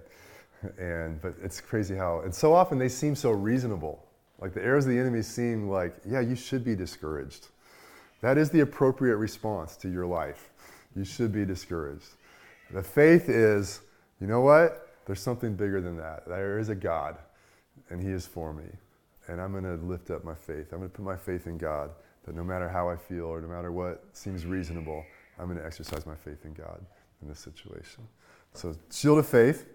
And, 0.79 1.21
but 1.21 1.35
it's 1.43 1.61
crazy 1.61 1.95
how, 1.95 2.21
and 2.21 2.35
so 2.35 2.55
often 2.55 2.79
they 2.79 2.89
seem 2.89 3.15
so 3.15 3.31
reasonable. 3.31 4.07
Like 4.41 4.55
the 4.55 4.63
arrows 4.63 4.87
of 4.87 4.93
the 4.93 4.99
enemy 4.99 5.21
seem 5.21 5.69
like, 5.69 5.95
yeah, 6.07 6.21
you 6.21 6.35
should 6.35 6.65
be 6.65 6.75
discouraged. 6.75 7.49
That 8.23 8.39
is 8.39 8.49
the 8.49 8.61
appropriate 8.61 9.17
response 9.17 9.77
to 9.77 9.91
your 9.91 10.07
life 10.07 10.51
you 10.97 11.05
should 11.05 11.33
be 11.33 11.45
discouraged. 11.45 12.15
The 12.71 12.83
faith 12.83 13.29
is, 13.29 13.81
you 14.21 14.27
know 14.27 14.41
what? 14.41 14.89
There's 15.07 15.21
something 15.21 15.55
bigger 15.55 15.81
than 15.81 15.97
that. 15.97 16.29
There 16.29 16.59
is 16.59 16.69
a 16.69 16.75
God, 16.75 17.17
and 17.91 18.03
He 18.03 18.11
is 18.11 18.27
for 18.27 18.53
me. 18.53 18.67
And 19.27 19.41
I'm 19.41 19.53
going 19.53 19.65
to 19.65 19.83
lift 19.85 20.11
up 20.11 20.25
my 20.25 20.35
faith. 20.35 20.73
I'm 20.73 20.79
going 20.79 20.91
to 20.91 20.97
put 20.97 21.05
my 21.05 21.17
faith 21.17 21.47
in 21.47 21.59
God 21.59 21.91
that 22.25 22.35
no 22.35 22.45
matter 22.45 22.69
how 22.69 22.89
I 22.89 22.97
feel 22.97 23.25
or 23.25 23.41
no 23.41 23.49
matter 23.49 23.73
what 23.73 24.05
seems 24.13 24.45
reasonable, 24.45 25.05
I'm 25.39 25.47
going 25.47 25.59
to 25.59 25.65
exercise 25.65 26.05
my 26.07 26.15
faith 26.15 26.45
in 26.45 26.53
God 26.53 26.81
in 27.23 27.29
this 27.29 27.39
situation. 27.39 28.07
So, 28.55 28.75
shield 28.91 29.19
of 29.19 29.27
faith, 29.27 29.67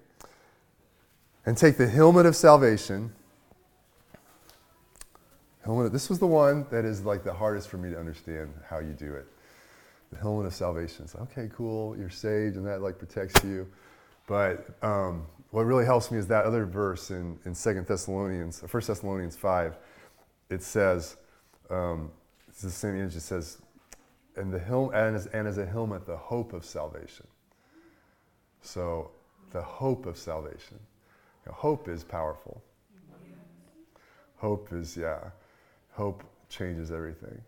and 1.46 1.58
take 1.58 1.78
the 1.78 1.88
helmet 1.88 2.26
of 2.26 2.36
salvation. 2.36 3.14
Helmet, 5.64 5.94
this 5.94 6.10
was 6.10 6.20
the 6.20 6.28
one 6.28 6.66
that 6.72 6.86
is 6.86 7.06
like 7.06 7.24
the 7.24 7.34
hardest 7.34 7.70
for 7.70 7.78
me 7.78 7.90
to 7.90 8.00
understand 8.00 8.54
how 8.68 8.80
you 8.80 8.94
do 8.94 9.14
it 9.14 9.26
the 10.14 10.20
helmet 10.20 10.46
of 10.46 10.54
salvation. 10.54 11.06
It's 11.06 11.16
like, 11.16 11.32
okay, 11.32 11.50
cool, 11.54 11.98
you're 11.98 12.10
saved, 12.10 12.56
and 12.56 12.66
that 12.66 12.82
like 12.82 12.98
protects 12.98 13.44
you. 13.44 13.68
But 14.28 14.78
um, 14.82 15.26
what 15.52 15.64
really 15.66 15.86
helps 15.86 16.12
me 16.12 16.18
is 16.18 16.28
that 16.28 16.46
other 16.46 16.66
verse 16.66 17.12
in, 17.12 17.38
in 17.46 17.54
2 17.54 17.86
Thessalonians, 17.88 18.62
1 18.62 18.84
Thessalonians 18.86 19.36
5. 19.36 19.78
It 20.50 20.64
says, 20.64 21.18
um, 21.70 22.12
it's 22.48 22.62
the 22.62 22.70
same 22.70 22.96
image, 22.96 23.16
it 23.16 23.22
says, 23.22 23.58
and, 24.36 24.52
the 24.52 24.60
hel- 24.60 24.92
and, 24.94 25.16
as, 25.16 25.28
and 25.28 25.48
as 25.48 25.58
a 25.58 25.66
helmet, 25.66 26.06
the 26.06 26.18
hope 26.18 26.54
of 26.54 26.64
salvation. 26.64 27.28
So, 28.62 29.12
the 29.52 29.62
hope 29.62 30.06
of 30.06 30.18
salvation. 30.18 30.80
You 31.46 31.52
know, 31.52 31.54
hope 31.54 31.88
is 31.88 32.04
powerful. 32.04 32.64
Hope 34.38 34.74
is, 34.74 34.98
yeah, 34.98 35.20
hope 35.92 36.24
changes 36.50 36.92
everything. 36.92 37.42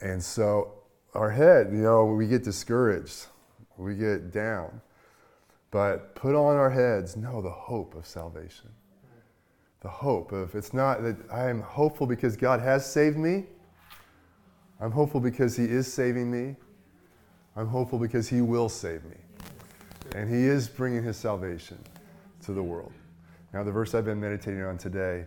And 0.00 0.22
so 0.22 0.77
our 1.18 1.30
head, 1.30 1.68
you 1.72 1.78
know, 1.78 2.04
we 2.04 2.28
get 2.28 2.44
discouraged, 2.44 3.26
we 3.76 3.96
get 3.96 4.30
down. 4.32 4.80
But 5.70 6.14
put 6.14 6.34
on 6.34 6.56
our 6.56 6.70
heads, 6.70 7.16
no, 7.16 7.42
the 7.42 7.50
hope 7.50 7.94
of 7.96 8.06
salvation. 8.06 8.70
The 9.80 9.88
hope 9.88 10.32
of, 10.32 10.54
it's 10.54 10.72
not 10.72 11.02
that 11.02 11.16
I 11.30 11.50
am 11.50 11.60
hopeful 11.60 12.06
because 12.06 12.36
God 12.36 12.60
has 12.60 12.90
saved 12.90 13.16
me. 13.16 13.44
I'm 14.80 14.92
hopeful 14.92 15.20
because 15.20 15.56
He 15.56 15.64
is 15.64 15.92
saving 15.92 16.30
me. 16.30 16.56
I'm 17.56 17.66
hopeful 17.66 17.98
because 17.98 18.28
He 18.28 18.40
will 18.40 18.68
save 18.68 19.04
me. 19.04 19.16
And 20.14 20.32
He 20.32 20.44
is 20.46 20.68
bringing 20.68 21.02
His 21.02 21.16
salvation 21.16 21.78
to 22.44 22.52
the 22.52 22.62
world. 22.62 22.92
Now, 23.52 23.64
the 23.64 23.72
verse 23.72 23.94
I've 23.94 24.04
been 24.04 24.20
meditating 24.20 24.62
on 24.62 24.78
today 24.78 25.24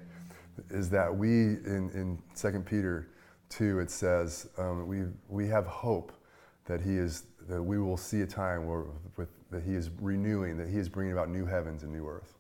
is 0.70 0.90
that 0.90 1.14
we, 1.14 1.30
in, 1.30 1.92
in 1.94 2.22
2 2.36 2.60
Peter 2.62 3.08
2, 3.52 3.80
it 3.80 3.92
says, 3.92 4.50
um, 4.58 4.88
we, 4.88 5.04
we 5.30 5.48
have 5.48 5.68
hope 5.68 6.12
that 6.66 6.82
He 6.82 6.98
is 6.98 7.24
that 7.48 7.62
we 7.62 7.80
will 7.80 7.98
see 7.98 8.22
a 8.22 8.28
time 8.28 8.66
where 8.66 8.86
with, 9.18 9.30
that 9.52 9.64
He 9.64 9.74
is 9.74 9.90
renewing, 10.00 10.58
that 10.58 10.70
He 10.70 10.78
is 10.78 10.88
bringing 10.88 11.14
about 11.14 11.30
new 11.30 11.46
heavens 11.46 11.84
and 11.84 11.92
new 11.92 12.08
earth. 12.08 12.38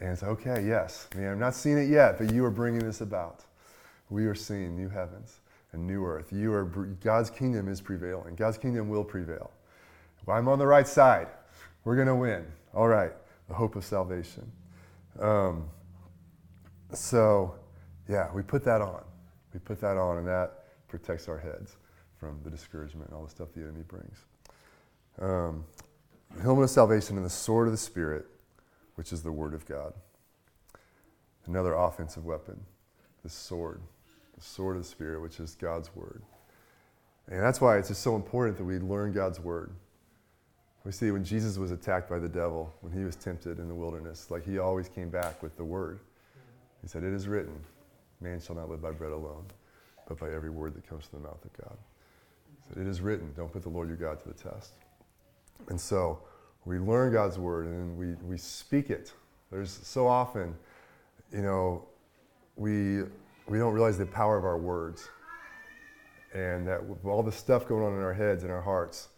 And 0.00 0.10
it's 0.10 0.22
okay, 0.22 0.64
yes. 0.66 1.08
I 1.14 1.18
mean, 1.18 1.28
I'm 1.28 1.38
not 1.38 1.54
seeing 1.54 1.78
it 1.78 1.88
yet, 1.88 2.18
but 2.18 2.32
you 2.32 2.44
are 2.44 2.50
bringing 2.50 2.80
this 2.80 3.00
about. 3.00 3.44
We 4.10 4.26
are 4.26 4.34
seeing 4.34 4.76
new 4.76 4.88
heavens 4.88 5.40
and 5.72 5.86
new 5.86 6.04
earth. 6.04 6.32
You 6.32 6.52
are 6.52 6.64
God's 6.64 7.30
kingdom 7.30 7.68
is 7.68 7.80
prevailing. 7.80 8.34
God's 8.34 8.58
kingdom 8.58 8.88
will 8.88 9.04
prevail. 9.04 9.50
Well, 10.24 10.36
I'm 10.36 10.48
on 10.48 10.58
the 10.58 10.66
right 10.66 10.88
side. 10.88 11.28
We're 11.84 11.94
going 11.94 12.08
to 12.08 12.14
win. 12.14 12.44
All 12.74 12.88
right, 12.88 13.12
the 13.48 13.54
hope 13.54 13.76
of 13.76 13.84
salvation. 13.84 14.50
Um, 15.20 15.68
so, 16.92 17.54
yeah, 18.08 18.32
we 18.34 18.42
put 18.42 18.64
that 18.64 18.80
on. 18.80 19.02
We 19.56 19.60
put 19.60 19.80
that 19.80 19.96
on, 19.96 20.18
and 20.18 20.26
that 20.26 20.64
protects 20.86 21.30
our 21.30 21.38
heads 21.38 21.76
from 22.18 22.38
the 22.44 22.50
discouragement 22.50 23.08
and 23.08 23.16
all 23.16 23.24
the 23.24 23.30
stuff 23.30 23.48
the 23.54 23.62
enemy 23.62 23.84
brings. 23.88 24.26
Um, 25.18 25.64
the 26.36 26.42
helmet 26.42 26.64
of 26.64 26.70
salvation 26.70 27.16
and 27.16 27.24
the 27.24 27.30
sword 27.30 27.66
of 27.66 27.72
the 27.72 27.78
Spirit, 27.78 28.26
which 28.96 29.14
is 29.14 29.22
the 29.22 29.32
Word 29.32 29.54
of 29.54 29.64
God. 29.64 29.94
Another 31.46 31.72
offensive 31.72 32.26
weapon, 32.26 32.60
the 33.22 33.30
sword, 33.30 33.80
the 34.34 34.44
sword 34.44 34.76
of 34.76 34.82
the 34.82 34.88
Spirit, 34.90 35.22
which 35.22 35.40
is 35.40 35.54
God's 35.54 35.88
Word. 35.96 36.20
And 37.28 37.40
that's 37.40 37.58
why 37.58 37.78
it's 37.78 37.88
just 37.88 38.02
so 38.02 38.14
important 38.14 38.58
that 38.58 38.64
we 38.64 38.76
learn 38.78 39.12
God's 39.12 39.40
Word. 39.40 39.70
We 40.84 40.92
see 40.92 41.10
when 41.12 41.24
Jesus 41.24 41.56
was 41.56 41.70
attacked 41.70 42.10
by 42.10 42.18
the 42.18 42.28
devil, 42.28 42.74
when 42.82 42.92
he 42.92 43.04
was 43.04 43.16
tempted 43.16 43.58
in 43.58 43.68
the 43.68 43.74
wilderness, 43.74 44.30
like 44.30 44.44
he 44.44 44.58
always 44.58 44.90
came 44.90 45.08
back 45.08 45.42
with 45.42 45.56
the 45.56 45.64
Word. 45.64 46.00
He 46.82 46.88
said, 46.88 47.04
It 47.04 47.14
is 47.14 47.26
written, 47.26 47.58
man 48.20 48.40
shall 48.40 48.56
not 48.56 48.68
live 48.68 48.82
by 48.82 48.90
bread 48.90 49.12
alone, 49.12 49.44
but 50.08 50.18
by 50.18 50.30
every 50.30 50.50
word 50.50 50.74
that 50.74 50.88
comes 50.88 51.06
from 51.06 51.22
the 51.22 51.28
mouth 51.28 51.44
of 51.44 51.52
God. 51.64 51.76
It 52.80 52.86
is 52.86 53.00
written, 53.00 53.32
don't 53.36 53.52
put 53.52 53.62
the 53.62 53.68
Lord 53.68 53.88
your 53.88 53.96
God 53.96 54.20
to 54.20 54.28
the 54.28 54.34
test. 54.34 54.72
And 55.68 55.80
so 55.80 56.20
we 56.64 56.78
learn 56.78 57.12
God's 57.12 57.38
word 57.38 57.66
and 57.66 57.96
we, 57.96 58.14
we 58.26 58.36
speak 58.36 58.90
it. 58.90 59.12
There's 59.50 59.70
so 59.82 60.06
often, 60.06 60.54
you 61.32 61.42
know, 61.42 61.84
we, 62.56 63.02
we 63.46 63.58
don't 63.58 63.72
realize 63.72 63.98
the 63.98 64.06
power 64.06 64.36
of 64.36 64.44
our 64.44 64.58
words. 64.58 65.08
And 66.34 66.66
that 66.66 66.80
all 67.04 67.22
the 67.22 67.32
stuff 67.32 67.66
going 67.66 67.84
on 67.84 67.92
in 67.94 68.02
our 68.02 68.12
heads 68.12 68.42
and 68.42 68.52
our 68.52 68.60
hearts, 68.60 69.08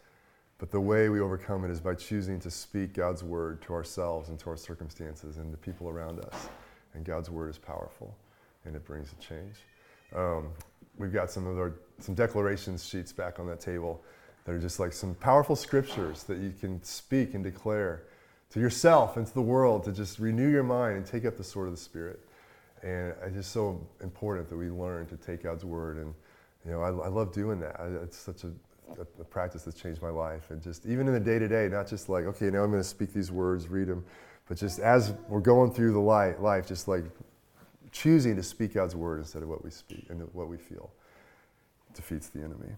but 0.58 0.70
the 0.70 0.80
way 0.80 1.08
we 1.08 1.20
overcome 1.20 1.64
it 1.64 1.70
is 1.70 1.80
by 1.80 1.94
choosing 1.94 2.38
to 2.40 2.50
speak 2.50 2.92
God's 2.92 3.24
word 3.24 3.62
to 3.62 3.72
ourselves 3.72 4.28
and 4.28 4.38
to 4.40 4.50
our 4.50 4.56
circumstances 4.56 5.38
and 5.38 5.52
the 5.52 5.56
people 5.56 5.88
around 5.88 6.20
us. 6.20 6.48
And 6.94 7.04
God's 7.04 7.30
word 7.30 7.48
is 7.48 7.58
powerful 7.58 8.14
and 8.68 8.76
it 8.76 8.84
brings 8.84 9.12
a 9.12 9.16
change. 9.16 9.56
Um, 10.14 10.50
we've 10.96 11.12
got 11.12 11.30
some 11.30 11.46
of 11.46 11.58
our 11.58 11.74
some 11.98 12.14
declarations 12.14 12.86
sheets 12.86 13.12
back 13.12 13.40
on 13.40 13.46
that 13.48 13.60
table 13.60 14.04
that 14.44 14.52
are 14.52 14.58
just 14.58 14.78
like 14.78 14.92
some 14.92 15.14
powerful 15.16 15.56
scriptures 15.56 16.22
that 16.24 16.38
you 16.38 16.52
can 16.58 16.82
speak 16.82 17.34
and 17.34 17.42
declare 17.42 18.04
to 18.50 18.60
yourself 18.60 19.16
and 19.16 19.26
to 19.26 19.34
the 19.34 19.42
world 19.42 19.84
to 19.84 19.92
just 19.92 20.18
renew 20.18 20.48
your 20.48 20.62
mind 20.62 20.96
and 20.96 21.06
take 21.06 21.24
up 21.24 21.36
the 21.36 21.44
sword 21.44 21.68
of 21.68 21.74
the 21.74 21.80
spirit. 21.80 22.20
And 22.82 23.12
it's 23.24 23.34
just 23.34 23.52
so 23.52 23.86
important 24.00 24.48
that 24.48 24.56
we 24.56 24.70
learn 24.70 25.06
to 25.06 25.16
take 25.16 25.42
God's 25.42 25.64
word. 25.64 25.96
And 25.96 26.14
you 26.64 26.70
know, 26.70 26.80
I, 26.80 26.88
I 26.88 27.08
love 27.08 27.32
doing 27.32 27.60
that. 27.60 27.78
I, 27.78 27.86
it's 28.04 28.16
such 28.16 28.44
a, 28.44 28.48
a, 28.98 29.02
a, 29.20 29.24
practice 29.24 29.62
that's 29.62 29.80
changed 29.80 30.00
my 30.00 30.10
life. 30.10 30.50
And 30.50 30.62
just 30.62 30.86
even 30.86 31.08
in 31.08 31.14
the 31.14 31.20
day 31.20 31.38
to 31.38 31.48
day, 31.48 31.68
not 31.68 31.88
just 31.88 32.08
like, 32.08 32.24
okay, 32.24 32.48
now 32.50 32.62
I'm 32.62 32.70
going 32.70 32.82
to 32.82 32.88
speak 32.88 33.12
these 33.12 33.32
words, 33.32 33.68
read 33.68 33.88
them, 33.88 34.04
but 34.48 34.56
just 34.56 34.78
as 34.78 35.12
we're 35.28 35.40
going 35.40 35.72
through 35.72 35.92
the 35.92 35.98
life, 35.98 36.36
life, 36.40 36.66
just 36.66 36.88
like 36.88 37.04
choosing 37.92 38.36
to 38.36 38.42
speak 38.42 38.74
God's 38.74 38.94
word 38.94 39.18
instead 39.18 39.42
of 39.42 39.48
what 39.48 39.64
we 39.64 39.70
speak 39.70 40.06
and 40.10 40.22
what 40.32 40.48
we 40.48 40.56
feel 40.56 40.90
defeats 41.94 42.28
the 42.28 42.40
enemy. 42.40 42.72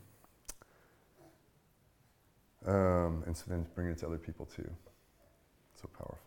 Um, 2.67 3.23
and 3.27 3.37
so 3.37 3.45
then 3.49 3.67
bringing 3.75 3.93
it 3.93 3.99
to 3.99 4.07
other 4.07 4.19
people 4.19 4.47
too. 4.47 4.69
So 5.81 5.89
powerful. 5.97 6.19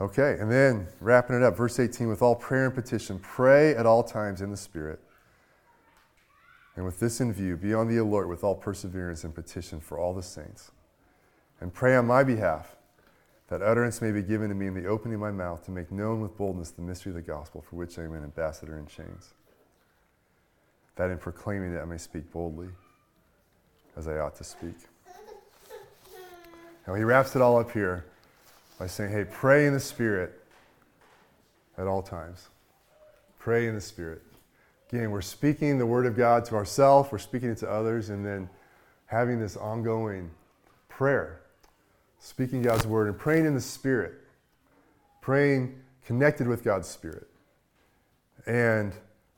Okay, 0.00 0.36
and 0.40 0.50
then 0.50 0.88
wrapping 1.00 1.36
it 1.36 1.42
up, 1.42 1.56
verse 1.56 1.78
18 1.78 2.08
with 2.08 2.22
all 2.22 2.34
prayer 2.34 2.66
and 2.66 2.74
petition, 2.74 3.18
pray 3.20 3.74
at 3.76 3.86
all 3.86 4.02
times 4.02 4.40
in 4.40 4.50
the 4.50 4.56
Spirit. 4.56 5.00
And 6.74 6.84
with 6.84 6.98
this 6.98 7.20
in 7.20 7.32
view, 7.32 7.56
be 7.56 7.74
on 7.74 7.86
the 7.86 7.98
alert 7.98 8.26
with 8.28 8.42
all 8.42 8.54
perseverance 8.54 9.24
and 9.24 9.34
petition 9.34 9.78
for 9.78 9.98
all 9.98 10.14
the 10.14 10.22
saints. 10.22 10.72
And 11.60 11.72
pray 11.72 11.94
on 11.94 12.06
my 12.06 12.24
behalf 12.24 12.76
that 13.48 13.62
utterance 13.62 14.00
may 14.00 14.12
be 14.12 14.22
given 14.22 14.48
to 14.48 14.54
me 14.54 14.66
in 14.66 14.74
the 14.74 14.86
opening 14.86 15.14
of 15.14 15.20
my 15.20 15.30
mouth 15.30 15.64
to 15.66 15.70
make 15.70 15.92
known 15.92 16.20
with 16.20 16.36
boldness 16.36 16.70
the 16.70 16.82
mystery 16.82 17.10
of 17.10 17.16
the 17.16 17.22
gospel 17.22 17.60
for 17.60 17.76
which 17.76 17.98
I 17.98 18.04
am 18.04 18.14
an 18.14 18.24
ambassador 18.24 18.78
in 18.78 18.86
chains. 18.86 19.34
That 20.96 21.10
in 21.10 21.18
proclaiming 21.18 21.74
it 21.74 21.80
I 21.80 21.84
may 21.84 21.98
speak 21.98 22.30
boldly 22.32 22.68
as 23.96 24.08
I 24.08 24.18
ought 24.18 24.36
to 24.36 24.44
speak. 24.44 24.76
Now 26.86 26.94
he 26.94 27.04
wraps 27.04 27.36
it 27.36 27.42
all 27.42 27.58
up 27.58 27.70
here 27.70 28.06
by 28.78 28.86
saying, 28.86 29.12
hey, 29.12 29.24
pray 29.24 29.66
in 29.66 29.72
the 29.72 29.80
Spirit 29.80 30.42
at 31.78 31.86
all 31.86 32.02
times. 32.02 32.48
Pray 33.38 33.68
in 33.68 33.74
the 33.74 33.80
Spirit. 33.80 34.22
Again, 34.90 35.10
we're 35.10 35.20
speaking 35.20 35.78
the 35.78 35.86
Word 35.86 36.06
of 36.06 36.16
God 36.16 36.44
to 36.46 36.54
ourselves, 36.54 37.12
we're 37.12 37.18
speaking 37.18 37.50
it 37.50 37.58
to 37.58 37.70
others, 37.70 38.10
and 38.10 38.26
then 38.26 38.48
having 39.06 39.38
this 39.38 39.56
ongoing 39.56 40.30
prayer, 40.88 41.41
speaking 42.22 42.62
God's 42.62 42.86
Word, 42.86 43.08
and 43.08 43.18
praying 43.18 43.46
in 43.46 43.54
the 43.54 43.60
Spirit, 43.60 44.14
praying 45.20 45.74
connected 46.06 46.46
with 46.46 46.62
God's 46.62 46.88
Spirit, 46.88 47.26
and 48.46 48.92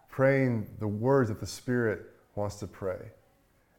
praying 0.08 0.68
the 0.78 0.86
words 0.86 1.30
that 1.30 1.40
the 1.40 1.46
Spirit 1.46 2.02
wants 2.34 2.56
to 2.56 2.66
pray. 2.66 2.98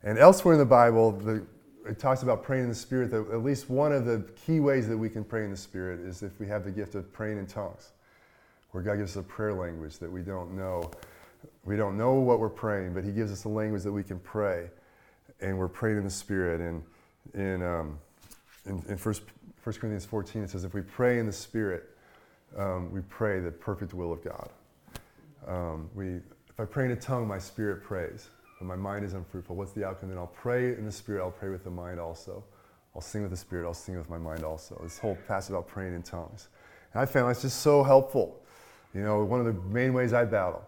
And 0.03 0.17
elsewhere 0.17 0.55
in 0.55 0.59
the 0.59 0.65
Bible, 0.65 1.11
the 1.11 1.45
it 1.87 1.99
talks 1.99 2.23
about 2.23 2.41
praying 2.41 2.63
in 2.63 2.69
the 2.69 2.75
Spirit. 2.75 3.11
That 3.11 3.29
at 3.31 3.43
least 3.43 3.69
one 3.69 3.91
of 3.91 4.05
the 4.05 4.25
key 4.43 4.59
ways 4.59 4.87
that 4.87 4.97
we 4.97 5.09
can 5.09 5.23
pray 5.23 5.45
in 5.45 5.51
the 5.51 5.57
Spirit 5.57 5.99
is 5.99 6.23
if 6.23 6.39
we 6.39 6.47
have 6.47 6.63
the 6.63 6.71
gift 6.71 6.95
of 6.95 7.13
praying 7.13 7.37
in 7.37 7.45
tongues, 7.45 7.91
where 8.71 8.81
God 8.81 8.95
gives 8.95 9.15
us 9.15 9.21
a 9.21 9.23
prayer 9.23 9.53
language 9.53 9.99
that 9.99 10.11
we 10.11 10.21
don't 10.21 10.57
know. 10.57 10.89
We 11.63 11.75
don't 11.75 11.95
know 11.95 12.15
what 12.15 12.39
we're 12.39 12.49
praying, 12.49 12.95
but 12.95 13.03
He 13.03 13.11
gives 13.11 13.31
us 13.31 13.43
a 13.43 13.49
language 13.49 13.83
that 13.83 13.91
we 13.91 14.01
can 14.01 14.19
pray, 14.19 14.71
and 15.41 15.59
we're 15.59 15.67
praying 15.67 15.97
in 15.97 16.03
the 16.03 16.09
Spirit. 16.09 16.59
And 16.59 16.83
in 17.35 17.61
um, 17.61 17.99
in, 18.65 18.83
in 18.87 18.97
First, 18.97 19.23
First 19.57 19.79
Corinthians 19.79 20.05
14, 20.05 20.43
it 20.43 20.49
says, 20.49 20.63
if 20.63 20.73
we 20.73 20.81
pray 20.81 21.19
in 21.19 21.25
the 21.25 21.31
Spirit, 21.31 21.89
um, 22.57 22.91
we 22.91 23.01
pray 23.01 23.39
the 23.39 23.51
perfect 23.51 23.93
will 23.93 24.13
of 24.13 24.23
God. 24.23 24.49
Um, 25.47 25.89
we, 25.93 26.15
if 26.49 26.59
I 26.59 26.65
pray 26.65 26.85
in 26.85 26.91
a 26.91 26.95
tongue, 26.95 27.27
my 27.27 27.37
spirit 27.37 27.83
prays 27.83 28.29
but 28.59 28.65
my 28.65 28.75
mind 28.75 29.03
is 29.05 29.13
unfruitful. 29.13 29.55
What's 29.55 29.73
the 29.73 29.85
outcome? 29.85 30.09
Then 30.09 30.17
I'll 30.17 30.27
pray 30.27 30.69
in 30.69 30.85
the 30.85 30.91
spirit, 30.91 31.21
I'll 31.21 31.31
pray 31.31 31.49
with 31.49 31.63
the 31.63 31.69
mind 31.69 31.99
also. 31.99 32.43
I'll 32.95 33.01
sing 33.01 33.21
with 33.21 33.31
the 33.31 33.37
spirit, 33.37 33.65
I'll 33.65 33.73
sing 33.73 33.97
with 33.97 34.09
my 34.09 34.17
mind 34.17 34.43
also. 34.43 34.79
This 34.81 34.97
whole 34.97 35.17
passage 35.27 35.49
about 35.49 35.67
praying 35.67 35.93
in 35.93 36.03
tongues. 36.03 36.47
And 36.93 37.01
I 37.01 37.05
found 37.05 37.29
that's 37.29 37.41
just 37.41 37.61
so 37.61 37.83
helpful. 37.83 38.41
You 38.93 39.01
know, 39.01 39.23
one 39.25 39.41
of 39.41 39.45
the 39.45 39.53
main 39.69 39.93
ways 39.93 40.13
I 40.13 40.23
battle 40.23 40.63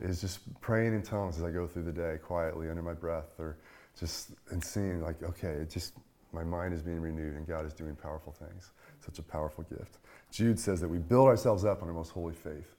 is 0.00 0.20
just 0.20 0.38
praying 0.60 0.94
in 0.94 1.02
tongues 1.02 1.38
as 1.38 1.42
I 1.42 1.50
go 1.50 1.66
through 1.66 1.82
the 1.82 1.92
day 1.92 2.18
quietly 2.22 2.68
under 2.68 2.82
my 2.82 2.94
breath 2.94 3.38
or 3.38 3.56
just 3.98 4.30
and 4.50 4.62
seeing 4.62 5.02
like, 5.02 5.20
okay, 5.22 5.48
it 5.48 5.70
just 5.70 5.94
my 6.32 6.44
mind 6.44 6.72
is 6.72 6.82
being 6.82 7.00
renewed 7.00 7.34
and 7.34 7.46
God 7.46 7.66
is 7.66 7.74
doing 7.74 7.94
powerful 7.94 8.32
things. 8.32 8.70
Such 9.00 9.18
a 9.18 9.22
powerful 9.22 9.64
gift. 9.64 9.98
Jude 10.30 10.58
says 10.58 10.80
that 10.80 10.88
we 10.88 10.98
build 10.98 11.28
ourselves 11.28 11.64
up 11.64 11.82
on 11.82 11.88
our 11.88 11.94
most 11.94 12.10
holy 12.10 12.34
faith 12.34 12.76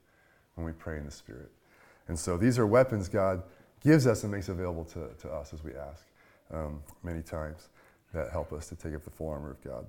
when 0.56 0.66
we 0.66 0.72
pray 0.74 0.98
in 0.98 1.06
the 1.06 1.12
Spirit. 1.12 1.52
And 2.08 2.18
so 2.18 2.38
these 2.38 2.58
are 2.58 2.66
weapons 2.66 3.08
God 3.08 3.44
gives 3.84 4.08
us 4.08 4.24
and 4.24 4.32
makes 4.32 4.50
available 4.50 4.86
to, 4.86 5.10
to 5.20 5.30
us 5.30 5.54
as 5.54 5.63
we 5.63 5.74
ask 5.76 6.06
um, 6.52 6.82
many 7.04 7.22
times 7.22 7.70
that 8.13 8.32
help 8.32 8.54
us 8.54 8.70
to 8.70 8.76
take 8.76 8.94
up 8.94 9.04
the 9.04 9.10
full 9.10 9.30
armor 9.30 9.52
of 9.52 9.63
God. 9.63 9.86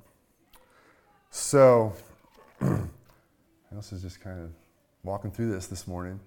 So, 1.30 1.92
I 2.60 3.76
is 3.76 4.02
just 4.02 4.20
kind 4.20 4.40
of 4.40 4.50
walking 5.02 5.30
through 5.30 5.50
this 5.50 5.66
this 5.66 5.86
morning. 5.86 6.20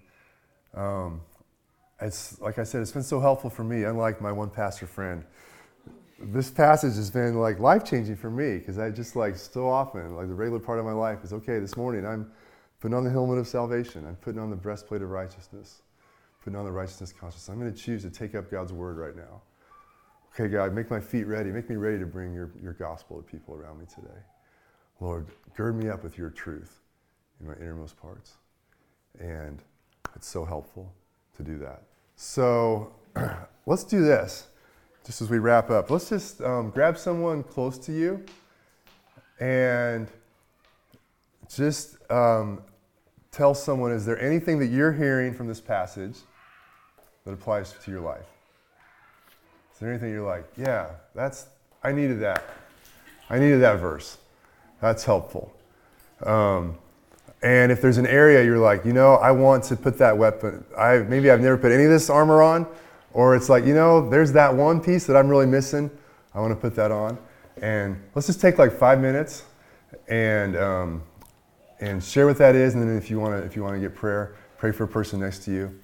Um, 0.75 1.21
it's 2.01 2.39
like 2.39 2.59
I 2.59 2.63
said, 2.63 2.81
it's 2.81 2.91
been 2.91 3.03
so 3.03 3.19
helpful 3.19 3.49
for 3.49 3.63
me. 3.63 3.83
Unlike 3.83 4.21
my 4.21 4.31
one 4.31 4.49
pastor 4.49 4.85
friend, 4.85 5.23
this 6.19 6.49
passage 6.49 6.95
has 6.95 7.09
been 7.09 7.35
like 7.35 7.59
life 7.59 7.85
changing 7.85 8.15
for 8.15 8.29
me 8.29 8.57
because 8.57 8.79
I 8.79 8.89
just 8.89 9.15
like 9.15 9.35
so 9.35 9.69
often, 9.69 10.15
like 10.15 10.27
the 10.27 10.33
regular 10.33 10.59
part 10.59 10.79
of 10.79 10.85
my 10.85 10.91
life 10.91 11.23
is 11.23 11.33
okay. 11.33 11.59
This 11.59 11.77
morning 11.77 12.05
I'm 12.05 12.31
putting 12.79 12.95
on 12.95 13.03
the 13.03 13.09
helmet 13.09 13.37
of 13.37 13.47
salvation. 13.47 14.05
I'm 14.05 14.15
putting 14.15 14.39
on 14.39 14.49
the 14.49 14.55
breastplate 14.55 15.01
of 15.01 15.09
righteousness 15.09 15.81
putting 16.47 16.57
on 16.57 16.63
the 16.63 16.71
righteousness 16.71 17.11
conscience. 17.11 17.49
I'm 17.49 17.59
going 17.59 17.73
to 17.73 17.77
choose 17.77 18.03
to 18.03 18.09
take 18.09 18.33
up 18.33 18.49
God's 18.49 18.71
word 18.71 18.95
right 18.95 19.17
now. 19.17 19.41
Okay, 20.33 20.47
God, 20.47 20.73
make 20.73 20.89
my 20.89 21.01
feet 21.01 21.25
ready. 21.27 21.49
Make 21.51 21.69
me 21.69 21.75
ready 21.75 21.99
to 21.99 22.05
bring 22.05 22.33
your, 22.33 22.51
your 22.63 22.71
gospel 22.71 23.17
to 23.17 23.23
people 23.23 23.53
around 23.53 23.79
me 23.79 23.85
today. 23.93 24.17
Lord, 25.01 25.27
gird 25.57 25.75
me 25.75 25.89
up 25.89 26.05
with 26.05 26.17
your 26.17 26.29
truth 26.29 26.79
in 27.41 27.47
my 27.47 27.55
innermost 27.55 27.97
parts. 27.97 28.35
And 29.19 29.61
it's 30.15 30.25
so 30.25 30.45
helpful 30.45 30.93
to 31.35 31.43
do 31.43 31.57
that. 31.59 31.83
So 32.15 32.93
let's 33.65 33.83
do 33.83 33.99
this 33.99 34.47
just 35.07 35.21
as 35.21 35.29
we 35.29 35.39
wrap 35.39 35.69
up. 35.69 35.89
Let's 35.89 36.09
just 36.09 36.41
um, 36.41 36.69
grab 36.69 36.97
someone 36.97 37.41
close 37.41 37.77
to 37.79 37.93
you 37.93 38.25
and 39.39 40.05
just 41.49 41.95
um, 42.11 42.61
tell 43.31 43.53
someone 43.53 43.93
is 43.93 44.05
there 44.05 44.21
anything 44.21 44.59
that 44.59 44.67
you're 44.67 44.91
hearing 44.91 45.33
from 45.33 45.47
this 45.47 45.61
passage 45.61 46.17
that 47.23 47.31
applies 47.31 47.73
to 47.85 47.89
your 47.89 48.01
life. 48.01 48.25
Is 49.73 49.79
there 49.79 49.89
anything 49.89 50.11
you're 50.11 50.27
like, 50.27 50.45
yeah, 50.57 50.87
that's, 51.15 51.45
I 51.83 51.93
needed 51.93 52.19
that. 52.19 52.43
I 53.29 53.39
needed 53.39 53.61
that 53.61 53.79
verse. 53.79 54.17
That's 54.81 55.05
helpful. 55.05 55.53
Um, 56.23 56.77
and 57.41 57.71
if 57.71 57.81
there's 57.81 57.97
an 57.97 58.07
area 58.07 58.43
you're 58.43 58.57
like, 58.57 58.83
you 58.83 58.91
know, 58.91 59.15
I 59.15 59.31
want 59.31 59.63
to 59.65 59.77
put 59.77 59.97
that 59.99 60.17
weapon, 60.17 60.65
I, 60.77 60.97
maybe 60.97 61.31
I've 61.31 61.39
never 61.39 61.57
put 61.57 61.71
any 61.71 61.85
of 61.85 61.91
this 61.91 62.09
armor 62.09 62.41
on, 62.41 62.67
or 63.13 63.35
it's 63.35 63.49
like, 63.49 63.65
you 63.65 63.73
know, 63.73 64.09
there's 64.09 64.31
that 64.33 64.53
one 64.53 64.81
piece 64.81 65.05
that 65.07 65.15
I'm 65.15 65.27
really 65.27 65.45
missing. 65.45 65.89
I 66.33 66.39
want 66.39 66.51
to 66.51 66.59
put 66.59 66.75
that 66.75 66.91
on. 66.91 67.17
And 67.61 68.01
let's 68.13 68.27
just 68.27 68.39
take 68.39 68.57
like 68.57 68.71
five 68.71 68.99
minutes 68.99 69.43
and, 70.07 70.55
um, 70.55 71.03
and 71.79 72.03
share 72.03 72.27
what 72.27 72.37
that 72.37 72.55
is. 72.55 72.75
And 72.75 72.83
then 72.83 72.95
if 72.97 73.09
you 73.09 73.19
want 73.19 73.39
to, 73.39 73.45
if 73.45 73.55
you 73.55 73.63
want 73.63 73.75
to 73.75 73.79
get 73.79 73.95
prayer, 73.95 74.35
pray 74.57 74.71
for 74.71 74.83
a 74.83 74.87
person 74.87 75.19
next 75.19 75.43
to 75.45 75.51
you. 75.51 75.79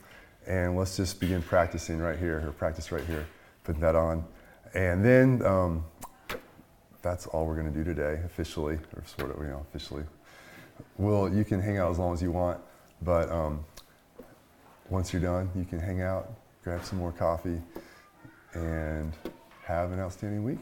And 0.46 0.78
let's 0.78 0.98
just 0.98 1.20
begin 1.20 1.42
practicing 1.42 2.00
right 2.00 2.20
here, 2.20 2.44
or 2.46 2.52
practice 2.52 2.92
right 2.92 3.04
here, 3.06 3.26
putting 3.64 3.82
that 3.82 3.96
on. 3.96 4.26
And 4.74 5.04
then 5.04 5.42
um, 5.46 5.86
that's 7.02 7.28
all 7.28 7.46
we're 7.46 7.56
going 7.56 7.72
to 7.72 7.78
do 7.78 7.84
today, 7.84 8.22
officially, 8.26 8.76
or 8.96 9.04
sort 9.18 9.32
of, 9.32 9.42
you 9.42 9.50
know, 9.50 9.66
officially. 9.70 10.04
Well, 10.98 11.30
you 11.30 11.46
can 11.46 11.62
hang 11.62 11.78
out 11.78 11.92
as 11.92 12.00
long 12.00 12.14
as 12.14 12.22
you 12.22 12.32
want, 12.32 12.60
but 13.02 13.32
um, 13.32 13.64
once 14.90 15.14
you're 15.14 15.22
done, 15.22 15.50
you 15.56 15.66
can 15.66 15.80
hang 15.80 16.02
out, 16.02 16.34
grab 16.64 16.84
some 16.84 17.00
more 17.00 17.12
coffee, 17.12 17.62
and 18.54 19.14
have 19.66 19.92
an 19.92 20.00
outstanding 20.00 20.44
week. 20.44 20.60